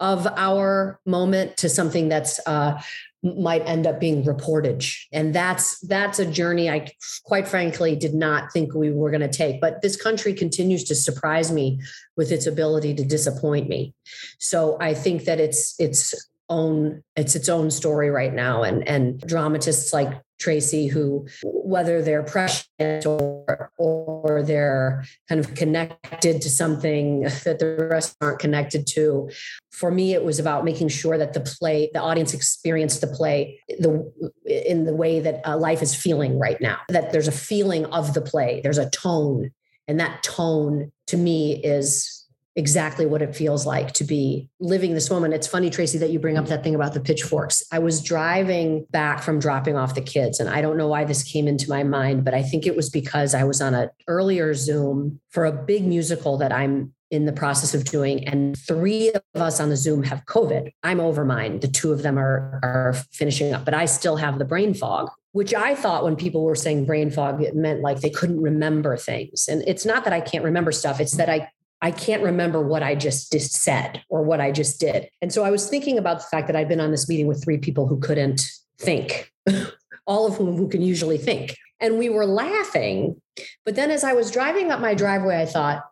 of 0.00 0.26
our 0.36 1.00
moment 1.06 1.56
to 1.58 1.68
something 1.68 2.08
that's 2.08 2.38
uh, 2.46 2.80
might 3.22 3.62
end 3.66 3.86
up 3.86 3.98
being 3.98 4.24
reportage. 4.24 5.06
And 5.12 5.34
that's 5.34 5.80
that's 5.80 6.18
a 6.18 6.26
journey 6.26 6.70
i 6.70 6.88
quite 7.24 7.48
frankly 7.48 7.96
did 7.96 8.14
not 8.14 8.52
think 8.52 8.74
we 8.74 8.90
were 8.90 9.10
going 9.10 9.22
to 9.22 9.28
take. 9.28 9.60
But 9.60 9.82
this 9.82 10.00
country 10.00 10.34
continues 10.34 10.84
to 10.84 10.94
surprise 10.94 11.50
me 11.50 11.80
with 12.16 12.30
its 12.30 12.46
ability 12.46 12.94
to 12.94 13.04
disappoint 13.04 13.68
me. 13.68 13.94
So 14.38 14.76
i 14.80 14.94
think 14.94 15.24
that 15.24 15.40
it's 15.40 15.74
it's 15.78 16.14
own 16.48 17.02
it's 17.16 17.34
its 17.34 17.48
own 17.48 17.70
story 17.70 18.10
right 18.10 18.32
now. 18.32 18.62
And 18.62 18.86
and 18.88 19.20
dramatists 19.20 19.92
like 19.92 20.12
Tracy 20.38 20.86
who 20.86 21.26
whether 21.42 22.02
they're 22.02 22.22
prescient 22.22 23.06
or 23.06 23.72
or 23.78 24.42
they're 24.42 25.04
kind 25.28 25.40
of 25.40 25.54
connected 25.54 26.42
to 26.42 26.50
something 26.50 27.22
that 27.44 27.58
the 27.58 27.88
rest 27.90 28.14
aren't 28.20 28.38
connected 28.38 28.86
to 28.86 29.30
for 29.72 29.90
me 29.90 30.12
it 30.12 30.22
was 30.22 30.38
about 30.38 30.62
making 30.62 30.88
sure 30.88 31.16
that 31.16 31.32
the 31.32 31.40
play 31.40 31.90
the 31.94 32.00
audience 32.02 32.34
experienced 32.34 33.00
the 33.00 33.06
play 33.06 33.58
the 33.78 34.12
in 34.44 34.84
the 34.84 34.94
way 34.94 35.20
that 35.20 35.40
uh, 35.46 35.56
life 35.56 35.80
is 35.80 35.94
feeling 35.94 36.38
right 36.38 36.60
now 36.60 36.78
that 36.90 37.12
there's 37.12 37.28
a 37.28 37.32
feeling 37.32 37.86
of 37.86 38.12
the 38.12 38.20
play 38.20 38.60
there's 38.62 38.78
a 38.78 38.90
tone. 38.90 39.50
And 39.88 40.00
that 40.00 40.22
tone 40.22 40.90
to 41.06 41.16
me 41.16 41.62
is 41.62 42.15
exactly 42.56 43.04
what 43.04 43.22
it 43.22 43.36
feels 43.36 43.66
like 43.66 43.92
to 43.92 44.04
be 44.04 44.48
living 44.58 44.94
this 44.94 45.10
moment. 45.10 45.34
It's 45.34 45.46
funny, 45.46 45.68
Tracy, 45.70 45.98
that 45.98 46.10
you 46.10 46.18
bring 46.18 46.38
up 46.38 46.46
that 46.46 46.64
thing 46.64 46.74
about 46.74 46.94
the 46.94 47.00
pitchforks. 47.00 47.62
I 47.70 47.78
was 47.78 48.02
driving 48.02 48.86
back 48.90 49.22
from 49.22 49.38
dropping 49.38 49.76
off 49.76 49.94
the 49.94 50.00
kids, 50.00 50.40
and 50.40 50.48
I 50.48 50.62
don't 50.62 50.78
know 50.78 50.88
why 50.88 51.04
this 51.04 51.22
came 51.22 51.46
into 51.46 51.68
my 51.68 51.84
mind, 51.84 52.24
but 52.24 52.34
I 52.34 52.42
think 52.42 52.66
it 52.66 52.74
was 52.74 52.88
because 52.88 53.34
I 53.34 53.44
was 53.44 53.60
on 53.60 53.74
an 53.74 53.90
earlier 54.08 54.54
Zoom 54.54 55.20
for 55.30 55.44
a 55.44 55.52
big 55.52 55.86
musical 55.86 56.38
that 56.38 56.52
I'm 56.52 56.94
in 57.10 57.24
the 57.24 57.32
process 57.32 57.72
of 57.72 57.84
doing 57.84 58.26
and 58.26 58.58
three 58.58 59.12
of 59.12 59.22
us 59.40 59.60
on 59.60 59.68
the 59.68 59.76
zoom 59.76 60.02
have 60.02 60.24
covid 60.26 60.72
i'm 60.82 60.98
over 60.98 61.24
mine 61.24 61.60
the 61.60 61.68
two 61.68 61.92
of 61.92 62.02
them 62.02 62.18
are 62.18 62.58
are 62.64 62.94
finishing 63.12 63.54
up 63.54 63.64
but 63.64 63.74
i 63.74 63.84
still 63.84 64.16
have 64.16 64.40
the 64.40 64.44
brain 64.44 64.74
fog 64.74 65.08
which 65.30 65.54
i 65.54 65.72
thought 65.72 66.02
when 66.02 66.16
people 66.16 66.42
were 66.42 66.56
saying 66.56 66.84
brain 66.84 67.08
fog 67.08 67.40
it 67.40 67.54
meant 67.54 67.80
like 67.80 68.00
they 68.00 68.10
couldn't 68.10 68.40
remember 68.40 68.96
things 68.96 69.46
and 69.46 69.62
it's 69.68 69.86
not 69.86 70.02
that 70.02 70.12
i 70.12 70.20
can't 70.20 70.42
remember 70.42 70.72
stuff 70.72 70.98
it's 70.98 71.16
that 71.16 71.28
i 71.28 71.48
I 71.82 71.90
can't 71.90 72.22
remember 72.22 72.60
what 72.60 72.82
I 72.82 72.94
just, 72.94 73.38
said 73.38 74.02
or 74.08 74.22
what 74.22 74.40
I 74.40 74.50
just 74.50 74.80
did. 74.80 75.08
And 75.20 75.32
so 75.32 75.44
I 75.44 75.50
was 75.50 75.68
thinking 75.68 75.98
about 75.98 76.18
the 76.18 76.24
fact 76.24 76.46
that 76.46 76.56
I'd 76.56 76.68
been 76.68 76.80
on 76.80 76.90
this 76.90 77.08
meeting 77.08 77.26
with 77.26 77.42
three 77.42 77.58
people 77.58 77.86
who 77.86 77.98
couldn't 78.00 78.42
think, 78.78 79.32
all 80.06 80.26
of 80.26 80.36
whom 80.36 80.56
who 80.56 80.68
can 80.68 80.82
usually 80.82 81.18
think. 81.18 81.56
And 81.80 81.98
we 81.98 82.08
were 82.08 82.26
laughing. 82.26 83.20
But 83.64 83.74
then 83.74 83.90
as 83.90 84.04
I 84.04 84.14
was 84.14 84.30
driving 84.30 84.70
up 84.70 84.80
my 84.80 84.94
driveway, 84.94 85.40
I 85.40 85.46
thought, 85.46 85.82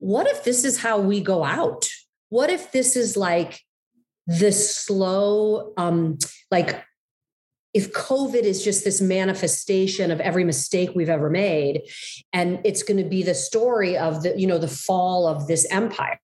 what 0.00 0.26
if 0.26 0.44
this 0.44 0.64
is 0.64 0.78
how 0.78 0.98
we 0.98 1.20
go 1.20 1.44
out? 1.44 1.88
What 2.28 2.50
if 2.50 2.72
this 2.72 2.96
is 2.96 3.16
like 3.16 3.60
the 4.26 4.52
slow, 4.52 5.72
um, 5.76 6.18
like 6.50 6.84
if 7.74 7.92
COVID 7.92 8.42
is 8.42 8.64
just 8.64 8.84
this 8.84 9.00
manifestation 9.00 10.10
of 10.10 10.20
every 10.20 10.44
mistake 10.44 10.90
we've 10.94 11.08
ever 11.08 11.28
made, 11.28 11.82
and 12.32 12.60
it's 12.64 12.82
going 12.82 13.02
to 13.02 13.08
be 13.08 13.22
the 13.22 13.34
story 13.34 13.96
of 13.96 14.22
the, 14.22 14.38
you 14.38 14.46
know, 14.46 14.58
the 14.58 14.68
fall 14.68 15.26
of 15.26 15.46
this 15.46 15.66
empire, 15.70 16.18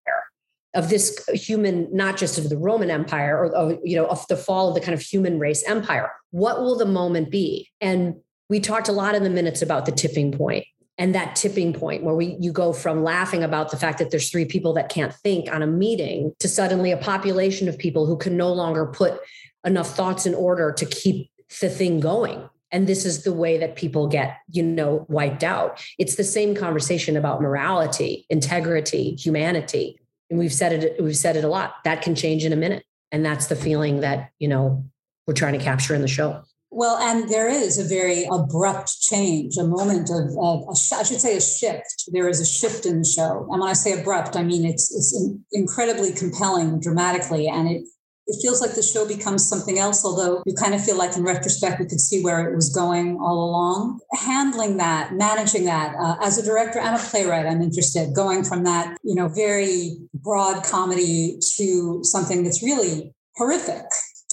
of 0.74 0.88
this 0.88 1.24
human, 1.32 1.88
not 1.94 2.16
just 2.16 2.38
of 2.38 2.48
the 2.48 2.56
Roman 2.56 2.90
Empire 2.90 3.38
or, 3.38 3.56
or 3.56 3.78
you 3.84 3.96
know, 3.96 4.06
of 4.06 4.26
the 4.28 4.36
fall 4.36 4.68
of 4.68 4.74
the 4.74 4.80
kind 4.80 4.94
of 4.94 5.00
human 5.00 5.38
race 5.38 5.62
empire. 5.68 6.10
What 6.30 6.60
will 6.60 6.76
the 6.76 6.86
moment 6.86 7.30
be? 7.30 7.70
And 7.80 8.16
we 8.48 8.60
talked 8.60 8.88
a 8.88 8.92
lot 8.92 9.14
in 9.14 9.22
the 9.22 9.30
minutes 9.30 9.62
about 9.62 9.86
the 9.86 9.92
tipping 9.92 10.32
point 10.32 10.66
and 10.98 11.14
that 11.14 11.36
tipping 11.36 11.72
point 11.72 12.04
where 12.04 12.14
we 12.14 12.36
you 12.40 12.52
go 12.52 12.72
from 12.72 13.02
laughing 13.02 13.42
about 13.42 13.70
the 13.70 13.76
fact 13.76 13.98
that 13.98 14.10
there's 14.10 14.30
three 14.30 14.44
people 14.44 14.72
that 14.74 14.88
can't 14.88 15.12
think 15.12 15.52
on 15.52 15.62
a 15.62 15.66
meeting 15.66 16.32
to 16.38 16.48
suddenly 16.48 16.92
a 16.92 16.96
population 16.96 17.68
of 17.68 17.78
people 17.78 18.06
who 18.06 18.16
can 18.16 18.36
no 18.36 18.52
longer 18.52 18.86
put 18.86 19.18
enough 19.64 19.94
thoughts 19.96 20.26
in 20.26 20.34
order 20.34 20.72
to 20.72 20.86
keep 20.86 21.30
the 21.60 21.68
thing 21.68 22.00
going. 22.00 22.48
And 22.72 22.86
this 22.86 23.04
is 23.04 23.22
the 23.22 23.32
way 23.32 23.58
that 23.58 23.76
people 23.76 24.08
get 24.08 24.38
you 24.50 24.62
know 24.62 25.06
wiped 25.08 25.44
out. 25.44 25.84
It's 25.98 26.16
the 26.16 26.24
same 26.24 26.54
conversation 26.54 27.16
about 27.16 27.40
morality 27.40 28.26
integrity 28.30 29.14
humanity. 29.14 30.00
And 30.28 30.38
we've 30.38 30.52
said 30.52 30.72
it 30.72 31.02
we've 31.02 31.16
said 31.16 31.36
it 31.36 31.44
a 31.44 31.48
lot. 31.48 31.74
That 31.84 32.02
can 32.02 32.14
change 32.14 32.44
in 32.44 32.52
a 32.52 32.56
minute. 32.56 32.84
And 33.12 33.24
that's 33.24 33.46
the 33.46 33.56
feeling 33.56 34.00
that 34.00 34.30
you 34.38 34.48
know 34.48 34.84
we're 35.26 35.34
trying 35.34 35.56
to 35.56 35.64
capture 35.64 35.94
in 35.94 36.02
the 36.02 36.08
show. 36.08 36.42
Well 36.72 36.96
and 36.96 37.28
there 37.28 37.48
is 37.48 37.78
a 37.78 37.84
very 37.84 38.26
abrupt 38.28 39.00
change 39.00 39.56
a 39.56 39.62
moment 39.62 40.10
of, 40.10 40.36
of 40.36 40.64
a 40.68 40.74
sh- 40.76 40.92
I 40.92 41.04
should 41.04 41.20
say 41.20 41.36
a 41.36 41.40
shift. 41.40 42.08
There 42.08 42.28
is 42.28 42.40
a 42.40 42.46
shift 42.46 42.86
in 42.86 42.98
the 42.98 43.04
show. 43.04 43.46
And 43.52 43.60
when 43.60 43.70
i 43.70 43.74
say 43.74 44.00
abrupt 44.00 44.34
i 44.34 44.42
mean 44.42 44.64
it's 44.64 44.92
it's 44.92 45.16
incredibly 45.52 46.12
compelling 46.12 46.80
dramatically. 46.80 47.46
And 47.46 47.68
it 47.68 47.84
it 48.26 48.40
feels 48.40 48.60
like 48.60 48.74
the 48.74 48.82
show 48.82 49.06
becomes 49.06 49.46
something 49.46 49.78
else, 49.78 50.04
although 50.04 50.42
you 50.46 50.54
kind 50.54 50.74
of 50.74 50.84
feel 50.84 50.96
like 50.96 51.16
in 51.16 51.24
retrospect, 51.24 51.78
we 51.78 51.86
could 51.86 52.00
see 52.00 52.22
where 52.22 52.48
it 52.48 52.54
was 52.54 52.70
going 52.70 53.18
all 53.20 53.50
along. 53.50 54.00
Handling 54.14 54.78
that, 54.78 55.12
managing 55.12 55.66
that, 55.66 55.94
uh, 56.00 56.16
as 56.22 56.38
a 56.38 56.44
director 56.44 56.78
and 56.78 56.96
a 56.96 56.98
playwright, 56.98 57.46
I'm 57.46 57.60
interested 57.60 58.14
going 58.14 58.44
from 58.44 58.64
that, 58.64 58.96
you 59.02 59.14
know, 59.14 59.28
very 59.28 59.96
broad 60.14 60.64
comedy 60.64 61.38
to 61.56 62.00
something 62.02 62.44
that's 62.44 62.62
really 62.62 63.12
horrific 63.36 63.84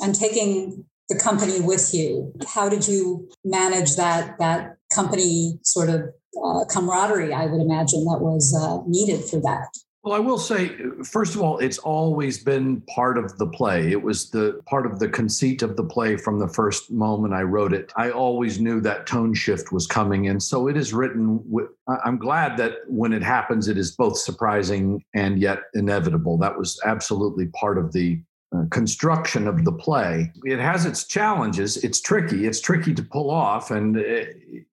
and 0.02 0.16
taking 0.16 0.86
the 1.10 1.20
company 1.20 1.60
with 1.60 1.94
you. 1.94 2.34
How 2.48 2.70
did 2.70 2.88
you 2.88 3.30
manage 3.44 3.98
that, 3.98 4.38
that 4.40 4.78
company 4.94 5.60
sort 5.64 5.90
of 5.90 6.02
uh, 6.42 6.64
camaraderie, 6.70 7.34
I 7.34 7.48
would 7.48 7.62
imagine, 7.62 8.06
that 8.06 8.20
was 8.22 8.56
uh, 8.58 8.82
needed 8.88 9.26
for 9.26 9.42
that? 9.42 9.68
Well, 10.04 10.16
I 10.16 10.20
will 10.20 10.40
say, 10.40 10.76
first 11.04 11.36
of 11.36 11.44
all, 11.44 11.60
it's 11.60 11.78
always 11.78 12.44
been 12.44 12.82
part 12.82 13.20
of 13.20 13.38
the 13.38 13.46
play. 13.46 13.92
It 13.92 14.02
was 14.02 14.32
the 14.32 14.60
part 14.66 14.88
of 14.88 14.98
the 14.98 15.08
conceit 15.08 15.62
of 15.62 15.76
the 15.76 15.84
play 15.84 16.18
from 16.18 16.40
the 16.40 16.48
first 16.48 16.90
moment 16.90 17.36
I 17.36 17.44
wrote 17.44 17.72
it. 17.72 17.94
I 17.96 18.10
always 18.10 18.60
knew 18.60 18.82
that 18.82 19.06
tone 19.06 19.36
shift 19.36 19.72
was 19.72 19.86
coming. 19.86 20.28
And 20.28 20.42
so 20.42 20.68
it 20.68 20.76
is 20.76 20.92
written. 20.92 21.40
With, 21.48 21.70
I'm 22.04 22.18
glad 22.18 22.58
that 22.58 22.78
when 22.88 23.14
it 23.14 23.22
happens, 23.22 23.68
it 23.68 23.78
is 23.78 23.92
both 23.92 24.18
surprising 24.18 25.04
and 25.14 25.40
yet 25.40 25.60
inevitable. 25.76 26.40
That 26.40 26.58
was 26.58 26.80
absolutely 26.84 27.48
part 27.48 27.78
of 27.78 27.94
the 27.94 28.20
uh, 28.54 28.66
construction 28.70 29.48
of 29.48 29.64
the 29.64 29.72
play. 29.72 30.32
It 30.44 30.60
has 30.60 30.86
its 30.86 31.06
challenges. 31.06 31.78
It's 31.78 32.02
tricky. 32.02 32.46
It's 32.46 32.60
tricky 32.60 32.94
to 32.94 33.02
pull 33.02 33.32
off. 33.32 33.72
And 33.72 33.98
uh, 33.98 34.26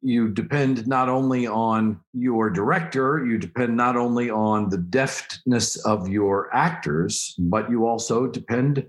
you 0.02 0.30
depend 0.30 0.87
not 0.88 1.08
only 1.08 1.47
on 1.47 2.00
your 2.12 2.50
director, 2.50 3.25
you 3.25 3.38
depend 3.38 3.76
not 3.76 3.97
only 3.97 4.30
on 4.30 4.68
the 4.68 4.78
deftness 4.78 5.76
of 5.85 6.08
your 6.08 6.52
actors, 6.52 7.37
but 7.38 7.70
you 7.70 7.87
also 7.87 8.26
depend 8.26 8.85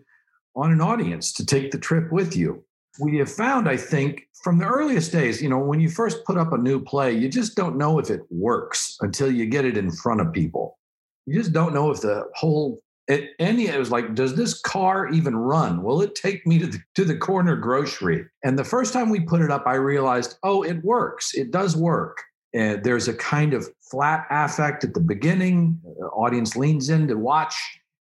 on 0.55 0.71
an 0.71 0.81
audience 0.81 1.33
to 1.33 1.45
take 1.45 1.69
the 1.69 1.77
trip 1.77 2.11
with 2.11 2.35
you. 2.35 2.63
We 2.99 3.17
have 3.17 3.31
found, 3.31 3.69
I 3.69 3.77
think, 3.77 4.27
from 4.43 4.57
the 4.57 4.65
earliest 4.65 5.11
days, 5.11 5.41
you 5.41 5.49
know, 5.49 5.59
when 5.59 5.79
you 5.79 5.89
first 5.89 6.25
put 6.25 6.37
up 6.37 6.51
a 6.51 6.57
new 6.57 6.79
play, 6.79 7.13
you 7.13 7.29
just 7.29 7.55
don't 7.55 7.77
know 7.77 7.99
if 7.99 8.09
it 8.09 8.21
works 8.29 8.97
until 9.01 9.31
you 9.31 9.45
get 9.45 9.65
it 9.65 9.77
in 9.77 9.91
front 9.91 10.19
of 10.19 10.33
people. 10.33 10.79
You 11.25 11.35
just 11.35 11.53
don't 11.53 11.73
know 11.73 11.91
if 11.91 12.01
the 12.01 12.25
whole 12.33 12.81
it, 13.09 13.31
any 13.39 13.67
it 13.67 13.79
was 13.79 13.89
like 13.89 14.13
does 14.13 14.35
this 14.35 14.61
car 14.61 15.09
even 15.09 15.35
run? 15.35 15.81
Will 15.81 16.01
it 16.01 16.13
take 16.13 16.45
me 16.45 16.59
to 16.59 16.67
the, 16.67 16.79
to 16.93 17.03
the 17.03 17.17
corner 17.17 17.55
grocery? 17.55 18.23
And 18.43 18.57
the 18.57 18.63
first 18.63 18.93
time 18.93 19.09
we 19.09 19.19
put 19.19 19.41
it 19.41 19.49
up 19.49 19.63
i 19.65 19.73
realized 19.73 20.37
oh 20.43 20.63
it 20.63 20.83
works. 20.83 21.33
It 21.33 21.51
does 21.51 21.75
work. 21.75 22.21
There's 22.53 23.07
a 23.07 23.13
kind 23.15 23.53
of 23.53 23.67
flat 23.91 24.25
affect 24.29 24.83
at 24.83 24.93
the 24.93 24.99
beginning. 24.99 25.79
The 25.83 26.05
audience 26.07 26.55
leans 26.55 26.89
in 26.89 27.07
to 27.07 27.15
watch. 27.15 27.55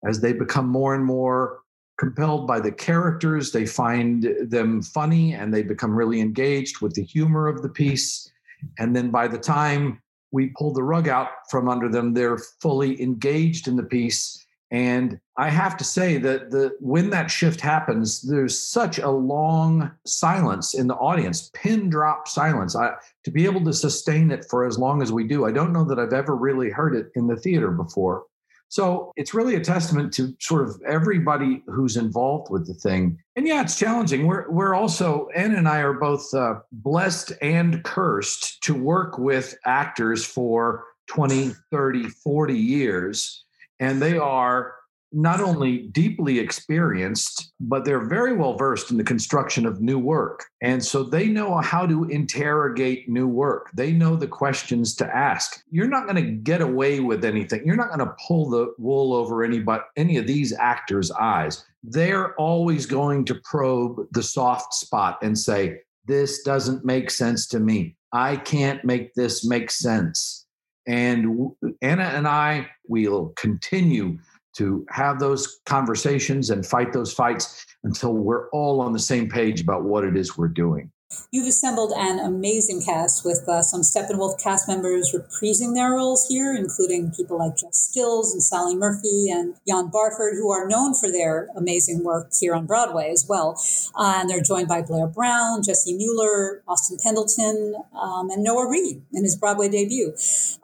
As 0.07 0.21
they 0.21 0.33
become 0.33 0.69
more 0.69 0.95
and 0.95 1.05
more 1.05 1.61
compelled 1.99 2.47
by 2.47 2.59
the 2.61 2.73
characters 2.73 3.53
they 3.53 3.67
find 3.67 4.27
them 4.41 4.81
funny 4.81 5.35
and 5.35 5.53
they 5.53 5.63
become 5.63 5.95
really 5.95 6.21
engaged 6.21 6.81
with 6.81 6.95
the 6.95 7.03
humor 7.03 7.49
of 7.49 7.63
the 7.63 7.69
piece. 7.69 8.31
And 8.79 8.95
then 8.95 9.11
by 9.11 9.29
the 9.29 9.39
time 9.39 10.03
we 10.31 10.53
pull 10.59 10.73
the 10.73 10.83
rug 10.83 11.09
out 11.09 11.29
from 11.51 11.69
under 11.69 11.89
them 11.89 12.13
they're 12.13 12.39
fully 12.61 13.01
engaged 13.03 13.67
in 13.67 13.77
the 13.77 13.83
piece 13.83 14.47
and 14.71 15.19
I 15.37 15.49
have 15.49 15.77
to 15.79 15.85
say 15.85 16.19
that 16.19 16.51
the 16.51 16.77
when 16.81 17.11
that 17.11 17.31
shift 17.31 17.61
happens, 17.61 18.23
there's 18.23 18.57
such 18.57 18.99
a 18.99 19.11
long 19.11 19.91
silence 20.07 20.75
in 20.75 20.87
the 20.87 20.95
audience, 20.95 21.51
pin 21.55 21.91
drop 21.91 22.29
silence. 22.29 22.77
I, 22.77 22.93
to 23.25 23.31
be 23.31 23.47
able 23.47 23.65
to 23.65 23.73
sustain 23.73 24.31
it 24.31 24.47
for 24.49 24.65
as 24.65 24.79
long 24.79 25.03
as 25.03 25.11
we 25.11 25.27
do, 25.27 25.45
I 25.45 25.53
don't 25.53 25.73
know 25.73 25.85
that 25.85 25.99
I've 25.99 26.13
ever 26.13 26.37
really 26.37 26.71
heard 26.71 26.95
it 26.95 27.11
in 27.17 27.27
the 27.27 27.37
theater 27.37 27.73
before. 27.73 28.25
So 28.69 29.11
it's 29.17 29.35
really 29.35 29.57
a 29.57 29.61
testament 29.61 30.13
to 30.15 30.33
sort 30.39 30.69
of 30.69 30.81
everybody 30.87 31.65
who's 31.67 31.97
involved 31.97 32.53
with 32.53 32.69
the 32.69 32.75
thing. 32.75 33.19
And 33.35 33.49
yeah, 33.49 33.63
it's 33.63 33.77
challenging. 33.77 34.29
We're 34.29 34.49
we're 34.49 34.75
also 34.75 35.29
Ann 35.35 35.57
and 35.57 35.69
I 35.69 35.79
are 35.79 35.95
both 35.95 36.33
uh, 36.33 36.61
blessed 36.71 37.33
and 37.43 37.83
cursed 37.83 38.63
to 38.63 38.75
work 38.75 39.19
with 39.19 39.59
actors 39.65 40.25
for 40.25 40.85
20, 41.09 41.51
30, 41.73 42.05
40 42.05 42.55
years 42.55 43.45
and 43.81 44.01
they 44.01 44.19
are 44.19 44.75
not 45.13 45.41
only 45.41 45.79
deeply 45.89 46.39
experienced, 46.39 47.53
but 47.59 47.85
they're 47.85 48.07
very 48.07 48.33
well 48.33 48.57
versed 48.57 48.91
in 48.91 48.97
the 48.97 49.05
construction 49.05 49.67
of 49.67 49.81
new 49.81 49.99
work. 49.99 50.45
And 50.63 50.85
so 50.85 51.03
they 51.03 51.27
know 51.27 51.57
how 51.59 51.87
to 51.87 52.05
interrogate 52.05 53.09
new 53.09 53.27
work. 53.27 53.71
They 53.75 53.93
know 53.93 54.15
the 54.15 54.29
questions 54.29 54.95
to 54.97 55.17
ask. 55.17 55.63
You're 55.71 55.89
not 55.89 56.05
going 56.05 56.25
to 56.25 56.31
get 56.31 56.61
away 56.61 57.01
with 57.01 57.25
anything. 57.25 57.63
You're 57.67 57.77
not 57.77 57.89
going 57.89 58.07
to 58.07 58.15
pull 58.27 58.51
the 58.51 58.73
wool 58.79 59.13
over 59.13 59.43
any 59.43 59.59
but 59.59 59.87
any 59.97 60.17
of 60.17 60.27
these 60.27 60.53
actors' 60.53 61.11
eyes. 61.11 61.65
They're 61.83 62.35
always 62.35 62.87
going 62.87 63.25
to 63.27 63.41
probe 63.43 64.07
the 64.13 64.23
soft 64.23 64.75
spot 64.75 65.19
and 65.23 65.37
say, 65.37 65.81
this 66.07 66.43
doesn't 66.43 66.85
make 66.85 67.11
sense 67.11 67.47
to 67.49 67.61
me. 67.61 67.97
I 68.13 68.37
can't 68.37 68.85
make 68.85 69.15
this 69.15 69.45
make 69.45 69.71
sense. 69.71 70.47
And 70.87 71.51
Anna 71.83 72.05
and 72.05 72.27
I 72.27 72.69
will 72.89 73.33
continue 73.37 74.19
to 74.57 74.85
have 74.91 75.19
those 75.19 75.61
conversations 75.67 76.51
and 76.51 76.67
fight 76.67 76.93
those 76.93 77.13
fights 77.13 77.65
until 77.85 78.15
we're 78.15 78.49
all 78.51 78.81
on 78.81 78.93
the 78.93 78.99
same 78.99 79.29
page 79.29 79.61
about 79.61 79.85
what 79.85 80.05
it 80.05 80.17
is 80.17 80.37
we're 80.37 80.49
doing. 80.49 80.91
You've 81.33 81.47
assembled 81.47 81.93
an 81.97 82.19
amazing 82.19 82.83
cast 82.83 83.25
with 83.25 83.49
uh, 83.49 83.63
some 83.63 83.83
Steppenwolf 83.83 84.43
cast 84.43 84.67
members 84.67 85.15
reprising 85.15 85.75
their 85.75 85.91
roles 85.91 86.27
here, 86.29 86.55
including 86.55 87.13
people 87.13 87.39
like 87.39 87.57
Jeff 87.57 87.73
Stills 87.73 88.33
and 88.33 88.43
Sally 88.43 88.75
Murphy 88.75 89.29
and 89.31 89.55
Ian 89.69 89.91
Barford, 89.91 90.35
who 90.35 90.51
are 90.51 90.67
known 90.67 90.93
for 90.95 91.11
their 91.11 91.49
amazing 91.57 92.03
work 92.03 92.31
here 92.41 92.55
on 92.55 92.67
Broadway 92.67 93.11
as 93.11 93.27
well. 93.29 93.61
Uh, 93.95 94.19
and 94.19 94.31
they're 94.31 94.43
joined 94.43 94.69
by 94.69 94.83
Blair 94.83 95.07
Brown, 95.07 95.63
Jessie 95.63 95.95
Mueller, 95.95 96.63
Austin 96.67 96.99
Pendleton, 97.01 97.75
um, 97.95 98.31
and 98.31 98.43
Noah 98.43 98.69
Reid 98.69 99.03
in 99.13 99.25
his 99.25 99.37
Broadway 99.37 99.69
debut. 99.69 100.15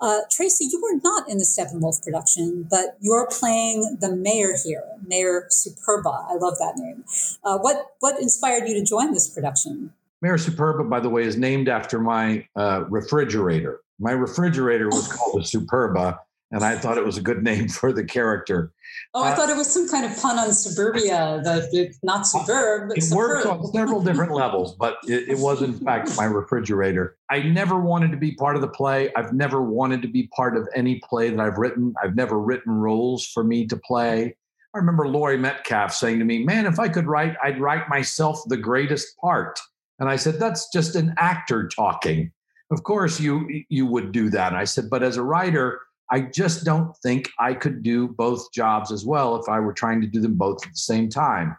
Uh, 0.01 0.21
Tracy, 0.31 0.67
you 0.71 0.81
were 0.81 1.01
not 1.03 1.29
in 1.29 1.39
the 1.39 1.45
Steppenwolf 1.45 2.03
production, 2.03 2.67
but 2.69 2.97
you're 3.01 3.29
playing 3.29 3.99
the 4.01 4.15
mayor 4.15 4.55
here, 4.65 4.85
Mayor 5.05 5.49
Superba. 5.51 6.25
I 6.29 6.35
love 6.35 6.59
that 6.59 6.75
name. 6.77 7.05
Uh, 7.45 7.59
what 7.59 7.95
what 8.01 8.21
inspired 8.21 8.69
you 8.69 8.75
to 8.75 8.85
join 8.85 9.13
this 9.13 9.29
production? 9.29 9.93
Mayor 10.23 10.39
Superba, 10.39 10.89
by 10.89 11.01
the 11.01 11.11
way, 11.11 11.25
is 11.25 11.37
named 11.37 11.69
after 11.69 11.99
my 11.99 12.47
uh, 12.57 12.85
refrigerator. 12.89 13.81
My 13.99 14.13
refrigerator 14.13 14.89
was 14.89 15.13
called 15.13 15.41
a 15.41 15.45
Superba, 15.45 16.19
and 16.51 16.65
I 16.65 16.77
thought 16.77 16.97
it 16.97 17.05
was 17.05 17.19
a 17.19 17.23
good 17.23 17.43
name 17.43 17.69
for 17.69 17.93
the 17.93 18.05
character. 18.05 18.73
Oh, 19.13 19.23
I 19.23 19.33
uh, 19.33 19.37
thought 19.37 19.51
it 19.51 19.57
was 19.57 19.71
some 19.71 19.89
kind 19.89 20.07
of 20.07 20.17
pun 20.21 20.39
on 20.39 20.53
suburbia, 20.53 21.41
that 21.45 21.69
it's 21.73 21.99
not 22.03 22.27
suburb. 22.27 22.93
It 22.97 23.03
superb. 23.03 23.17
worked 23.19 23.47
on 23.47 23.73
several 23.73 24.03
different 24.03 24.33
levels, 24.33 24.75
but 24.75 24.97
it, 25.07 25.29
it 25.29 25.39
was 25.39 25.61
in 25.61 25.75
fact 25.75 26.17
my 26.17 26.25
refrigerator. 26.25 27.17
I 27.31 27.43
never 27.43 27.79
wanted 27.79 28.11
to 28.13 28.17
be 28.17 28.33
part 28.33 28.57
of 28.57 28.63
the 28.63 28.69
play. 28.69 29.13
I've 29.15 29.35
never 29.35 29.63
wanted 29.63 30.01
to 30.03 30.09
be 30.09 30.29
part 30.35 30.57
of 30.57 30.67
any 30.75 31.01
play 31.09 31.29
that 31.31 31.41
I've 31.41 31.59
written. 31.59 31.95
I've 32.03 32.15
never 32.15 32.41
written 32.41 32.73
roles 32.73 33.27
for 33.27 33.45
me 33.45 33.67
to 33.67 33.77
play. 33.77 34.37
I 34.75 34.79
remember 34.79 35.09
Laurie 35.09 35.39
Metcalf 35.39 35.93
saying 35.93 36.19
to 36.21 36.25
me, 36.25 36.45
"Man, 36.45 36.67
if 36.67 36.79
I 36.79 36.89
could 36.89 37.07
write, 37.07 37.35
I'd 37.43 37.61
write 37.61 37.89
myself 37.89 38.43
the 38.47 38.57
greatest 38.57 39.17
part." 39.19 39.59
And 39.99 40.09
I 40.09 40.17
said, 40.17 40.39
that's 40.39 40.71
just 40.71 40.95
an 40.95 41.15
actor 41.19 41.69
talking. 41.69 42.33
Of 42.71 42.83
course, 42.83 43.21
you 43.21 43.65
you 43.69 43.87
would 43.87 44.13
do 44.13 44.29
that. 44.31 44.49
And 44.49 44.57
I 44.57 44.65
said, 44.65 44.91
but 44.91 45.03
as 45.03 45.17
a 45.17 45.23
writer, 45.23 45.81
I 46.11 46.21
just 46.21 46.65
don't 46.65 46.97
think 46.99 47.31
I 47.39 47.55
could 47.55 47.83
do 47.83 48.09
both 48.09 48.53
jobs 48.53 48.93
as 48.93 49.05
well 49.05 49.37
if 49.37 49.49
I 49.49 49.61
were 49.61 49.73
trying 49.73 50.01
to 50.01 50.07
do 50.07 50.21
them 50.21 50.35
both 50.35 50.65
at 50.65 50.73
the 50.73 50.79
same 50.79 51.09
time. 51.09 51.57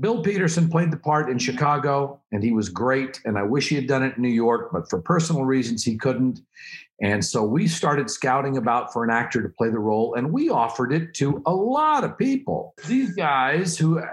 Bill 0.00 0.22
Petersen 0.22 0.68
played 0.68 0.90
the 0.90 0.96
part 0.96 1.30
in 1.30 1.38
Chicago, 1.38 2.20
and 2.32 2.42
he 2.42 2.52
was 2.52 2.68
great. 2.68 3.20
And 3.24 3.38
I 3.38 3.42
wish 3.42 3.68
he 3.68 3.76
had 3.76 3.86
done 3.86 4.02
it 4.02 4.16
in 4.16 4.22
New 4.22 4.28
York, 4.28 4.70
but 4.72 4.90
for 4.90 5.00
personal 5.00 5.44
reasons, 5.44 5.84
he 5.84 5.96
couldn't. 5.96 6.40
And 7.00 7.24
so 7.24 7.42
we 7.42 7.68
started 7.68 8.10
scouting 8.10 8.56
about 8.56 8.92
for 8.92 9.04
an 9.04 9.10
actor 9.10 9.42
to 9.42 9.48
play 9.48 9.68
the 9.68 9.78
role, 9.78 10.14
and 10.14 10.32
we 10.32 10.48
offered 10.48 10.92
it 10.92 11.14
to 11.14 11.42
a 11.46 11.54
lot 11.54 12.04
of 12.04 12.18
people. 12.18 12.74
These 12.86 13.14
guys 13.14 13.76
who 13.76 13.98
uh, 13.98 14.06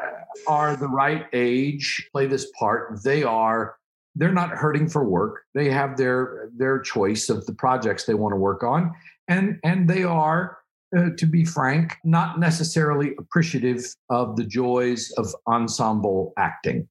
are 0.47 0.75
the 0.75 0.88
right 0.88 1.25
age, 1.33 2.07
play 2.12 2.27
this 2.27 2.51
part. 2.59 3.01
They 3.03 3.23
are 3.23 3.75
they're 4.15 4.31
not 4.31 4.51
hurting 4.51 4.89
for 4.89 5.03
work. 5.03 5.43
They 5.53 5.69
have 5.71 5.97
their 5.97 6.49
their 6.55 6.79
choice 6.79 7.29
of 7.29 7.45
the 7.45 7.53
projects 7.53 8.03
they 8.03 8.13
want 8.13 8.33
to 8.33 8.38
work 8.38 8.63
on, 8.63 8.93
and 9.27 9.59
and 9.63 9.89
they 9.89 10.03
are, 10.03 10.57
uh, 10.95 11.10
to 11.17 11.25
be 11.25 11.45
frank, 11.45 11.97
not 12.03 12.39
necessarily 12.39 13.13
appreciative 13.17 13.84
of 14.10 14.36
the 14.36 14.45
joys 14.45 15.12
of 15.17 15.34
ensemble 15.47 16.34
acting. 16.38 16.88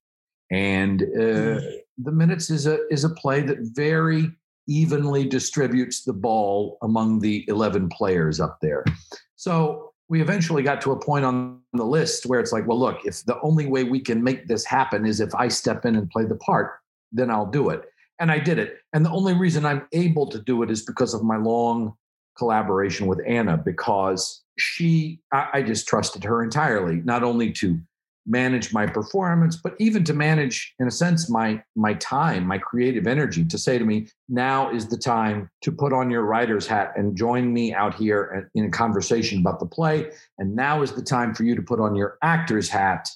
And 0.51 1.03
uh, 1.03 1.61
mm. 1.61 1.77
the 1.99 2.12
minutes 2.12 2.51
is 2.51 2.67
a 2.67 2.79
is 2.91 3.05
a 3.05 3.11
play 3.11 3.41
that 3.43 3.59
very 3.61 4.31
evenly 4.69 5.27
distributes 5.27 6.05
the 6.05 6.12
ball 6.12 6.79
among 6.83 7.21
the 7.21 7.45
eleven 7.49 7.88
players 7.88 8.41
up 8.41 8.59
there. 8.61 8.85
So 9.37 9.93
we 10.09 10.21
eventually 10.21 10.62
got 10.62 10.81
to 10.83 10.93
a 10.93 11.01
point 11.01 11.25
on 11.25 11.61
the 11.73 11.85
list 11.85 12.27
where 12.27 12.38
it's 12.38 12.53
like, 12.53 12.67
well, 12.67 12.79
look, 12.79 12.99
if 13.07 13.25
the 13.25 13.41
only 13.41 13.67
way 13.67 13.85
we 13.85 13.99
can 13.99 14.23
make 14.23 14.47
this 14.47 14.65
happen 14.65 15.07
is 15.07 15.21
if 15.21 15.35
I 15.35 15.49
step 15.49 15.87
in 15.87 15.97
and 15.97 16.11
play 16.11 16.27
the 16.27 16.37
part, 16.37 16.73
then 17.12 17.31
I'll 17.31 17.51
do 17.51 17.71
it. 17.71 17.83
And 18.21 18.31
I 18.31 18.38
did 18.38 18.59
it. 18.59 18.77
And 18.93 19.07
the 19.07 19.11
only 19.11 19.33
reason 19.33 19.65
I'm 19.65 19.87
able 19.93 20.29
to 20.29 20.38
do 20.38 20.62
it 20.62 20.71
is 20.71 20.85
because 20.85 21.15
of 21.15 21.25
my 21.25 21.38
long 21.38 21.95
collaboration 22.37 23.07
with 23.07 23.21
Anna, 23.27 23.57
because 23.57 24.42
she, 24.59 25.21
I, 25.33 25.49
I 25.55 25.62
just 25.62 25.87
trusted 25.88 26.25
her 26.25 26.42
entirely, 26.42 26.97
not 27.05 27.23
only 27.23 27.53
to 27.53 27.81
manage 28.25 28.73
my 28.73 28.87
performance 28.87 29.57
but 29.57 29.75
even 29.81 30.05
to 30.05 30.14
manage 30.14 30.75
in 30.79 30.87
a 30.87 30.92
sense 30.92 31.29
my 31.29 31.61
my 31.75 31.92
time 31.95 32.47
my 32.47 32.57
creative 32.57 33.09
energy 33.09 33.45
to 33.45 33.59
say 33.59 33.79
to 33.79 33.85
me 33.85 34.07
now 34.29 34.73
is 34.73 34.88
the 34.88 34.97
time 34.97 35.51
to 35.61 35.71
put 35.71 35.92
on 35.92 36.11
your 36.11 36.23
writer's 36.23 36.66
hat 36.66 36.92
and 36.97 37.16
join 37.16 37.53
me 37.53 37.75
out 37.75 37.95
here 37.95 38.49
in 38.55 38.64
a 38.64 38.71
conversation 38.71 39.38
about 39.40 39.61
the 39.61 39.66
play. 39.66 40.11
And 40.38 40.57
now 40.57 40.83
is 40.83 40.92
the 40.92 41.03
time 41.03 41.35
for 41.35 41.45
you 41.45 41.55
to 41.55 41.62
put 41.62 41.81
on 41.81 41.95
your 41.95 42.16
actor's 42.23 42.68
hat 42.71 43.09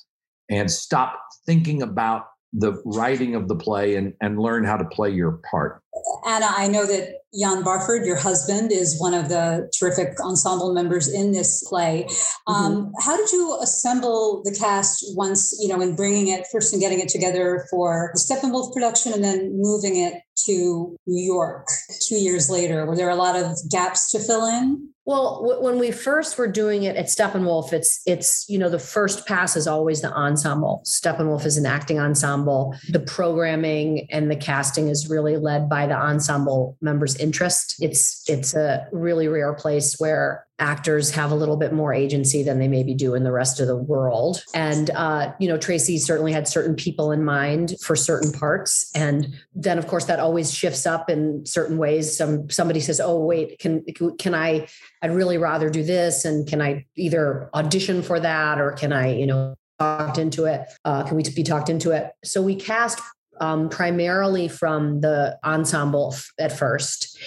and 0.50 0.70
stop 0.70 1.18
thinking 1.46 1.82
about 1.82 2.28
the 2.52 2.80
writing 2.84 3.34
of 3.34 3.48
the 3.48 3.56
play 3.56 3.96
and, 3.96 4.14
and 4.20 4.38
learn 4.38 4.64
how 4.64 4.76
to 4.76 4.84
play 4.84 5.10
your 5.10 5.40
part. 5.50 5.82
Anna, 6.26 6.46
I 6.50 6.68
know 6.68 6.86
that 6.86 7.22
Ian 7.38 7.62
Barford, 7.62 8.06
your 8.06 8.16
husband, 8.16 8.72
is 8.72 8.98
one 8.98 9.14
of 9.14 9.28
the 9.28 9.70
terrific 9.78 10.18
ensemble 10.20 10.72
members 10.72 11.08
in 11.08 11.32
this 11.32 11.62
play. 11.68 12.06
Mm-hmm. 12.08 12.52
Um, 12.52 12.92
how 13.00 13.16
did 13.16 13.30
you 13.32 13.58
assemble 13.60 14.42
the 14.44 14.54
cast 14.58 15.04
once, 15.16 15.56
you 15.60 15.68
know, 15.68 15.80
in 15.80 15.94
bringing 15.94 16.28
it 16.28 16.46
first 16.50 16.72
and 16.72 16.80
getting 16.80 17.00
it 17.00 17.08
together 17.08 17.66
for 17.70 18.10
the 18.14 18.20
Steppenwolf 18.20 18.72
production 18.72 19.12
and 19.12 19.22
then 19.22 19.52
moving 19.60 19.96
it 19.96 20.22
to 20.46 20.96
New 21.06 21.24
York 21.24 21.66
two 22.08 22.16
years 22.16 22.48
later? 22.48 22.86
Were 22.86 22.96
there 22.96 23.10
a 23.10 23.16
lot 23.16 23.36
of 23.36 23.56
gaps 23.70 24.10
to 24.12 24.18
fill 24.18 24.46
in? 24.46 24.90
Well, 25.06 25.40
w- 25.40 25.62
when 25.62 25.78
we 25.78 25.92
first 25.92 26.36
were 26.36 26.48
doing 26.48 26.82
it 26.82 26.96
at 26.96 27.06
Steppenwolf, 27.06 27.72
it's 27.72 28.02
it's 28.06 28.44
you 28.48 28.58
know 28.58 28.68
the 28.68 28.80
first 28.80 29.24
pass 29.24 29.56
is 29.56 29.68
always 29.68 30.02
the 30.02 30.12
ensemble. 30.12 30.82
Steppenwolf 30.84 31.46
is 31.46 31.56
an 31.56 31.64
acting 31.64 32.00
ensemble. 32.00 32.76
The 32.90 32.98
programming 33.00 34.08
and 34.10 34.28
the 34.28 34.36
casting 34.36 34.88
is 34.88 35.08
really 35.08 35.36
led 35.36 35.68
by 35.68 35.86
the 35.86 35.94
ensemble 35.94 36.76
members' 36.80 37.14
interest. 37.26 37.76
It's 37.80 38.22
it's 38.28 38.54
a 38.54 38.86
really 38.92 39.26
rare 39.28 39.54
place 39.54 39.96
where 39.98 40.46
actors 40.58 41.10
have 41.10 41.30
a 41.32 41.34
little 41.34 41.56
bit 41.56 41.72
more 41.72 41.92
agency 41.92 42.42
than 42.42 42.58
they 42.58 42.68
maybe 42.68 42.94
do 42.94 43.14
in 43.14 43.24
the 43.24 43.32
rest 43.32 43.60
of 43.60 43.66
the 43.66 43.76
world. 43.76 44.42
And 44.54 44.90
uh, 44.90 45.32
you 45.40 45.48
know, 45.48 45.58
Tracy 45.58 45.98
certainly 45.98 46.32
had 46.32 46.46
certain 46.46 46.76
people 46.76 47.12
in 47.12 47.24
mind 47.24 47.74
for 47.82 47.96
certain 47.96 48.32
parts, 48.32 48.90
and 48.94 49.34
then 49.54 49.78
of 49.78 49.86
course 49.86 50.06
that 50.06 50.20
always 50.20 50.54
shifts 50.54 50.86
up 50.86 51.10
in 51.10 51.44
certain 51.44 51.78
ways. 51.78 52.16
Some 52.16 52.48
somebody 52.48 52.80
says, 52.80 53.00
"Oh, 53.00 53.18
wait, 53.24 53.58
can 53.58 53.84
can 54.18 54.34
I?" 54.34 54.68
I'd 55.02 55.14
really 55.14 55.38
rather 55.38 55.68
do 55.70 55.82
this. 55.82 56.24
And 56.24 56.48
can 56.48 56.60
I 56.62 56.86
either 56.96 57.50
audition 57.54 58.02
for 58.02 58.18
that 58.20 58.60
or 58.60 58.72
can 58.72 58.92
I, 58.92 59.14
you 59.14 59.26
know, 59.26 59.54
talked 59.78 60.18
into 60.18 60.44
it? 60.44 60.62
Uh, 60.84 61.04
can 61.04 61.16
we 61.16 61.22
be 61.22 61.42
talked 61.42 61.68
into 61.68 61.90
it? 61.90 62.12
So 62.24 62.42
we 62.42 62.54
cast 62.54 63.00
um, 63.40 63.68
primarily 63.68 64.48
from 64.48 65.00
the 65.00 65.38
ensemble 65.44 66.14
at 66.38 66.56
first. 66.56 67.18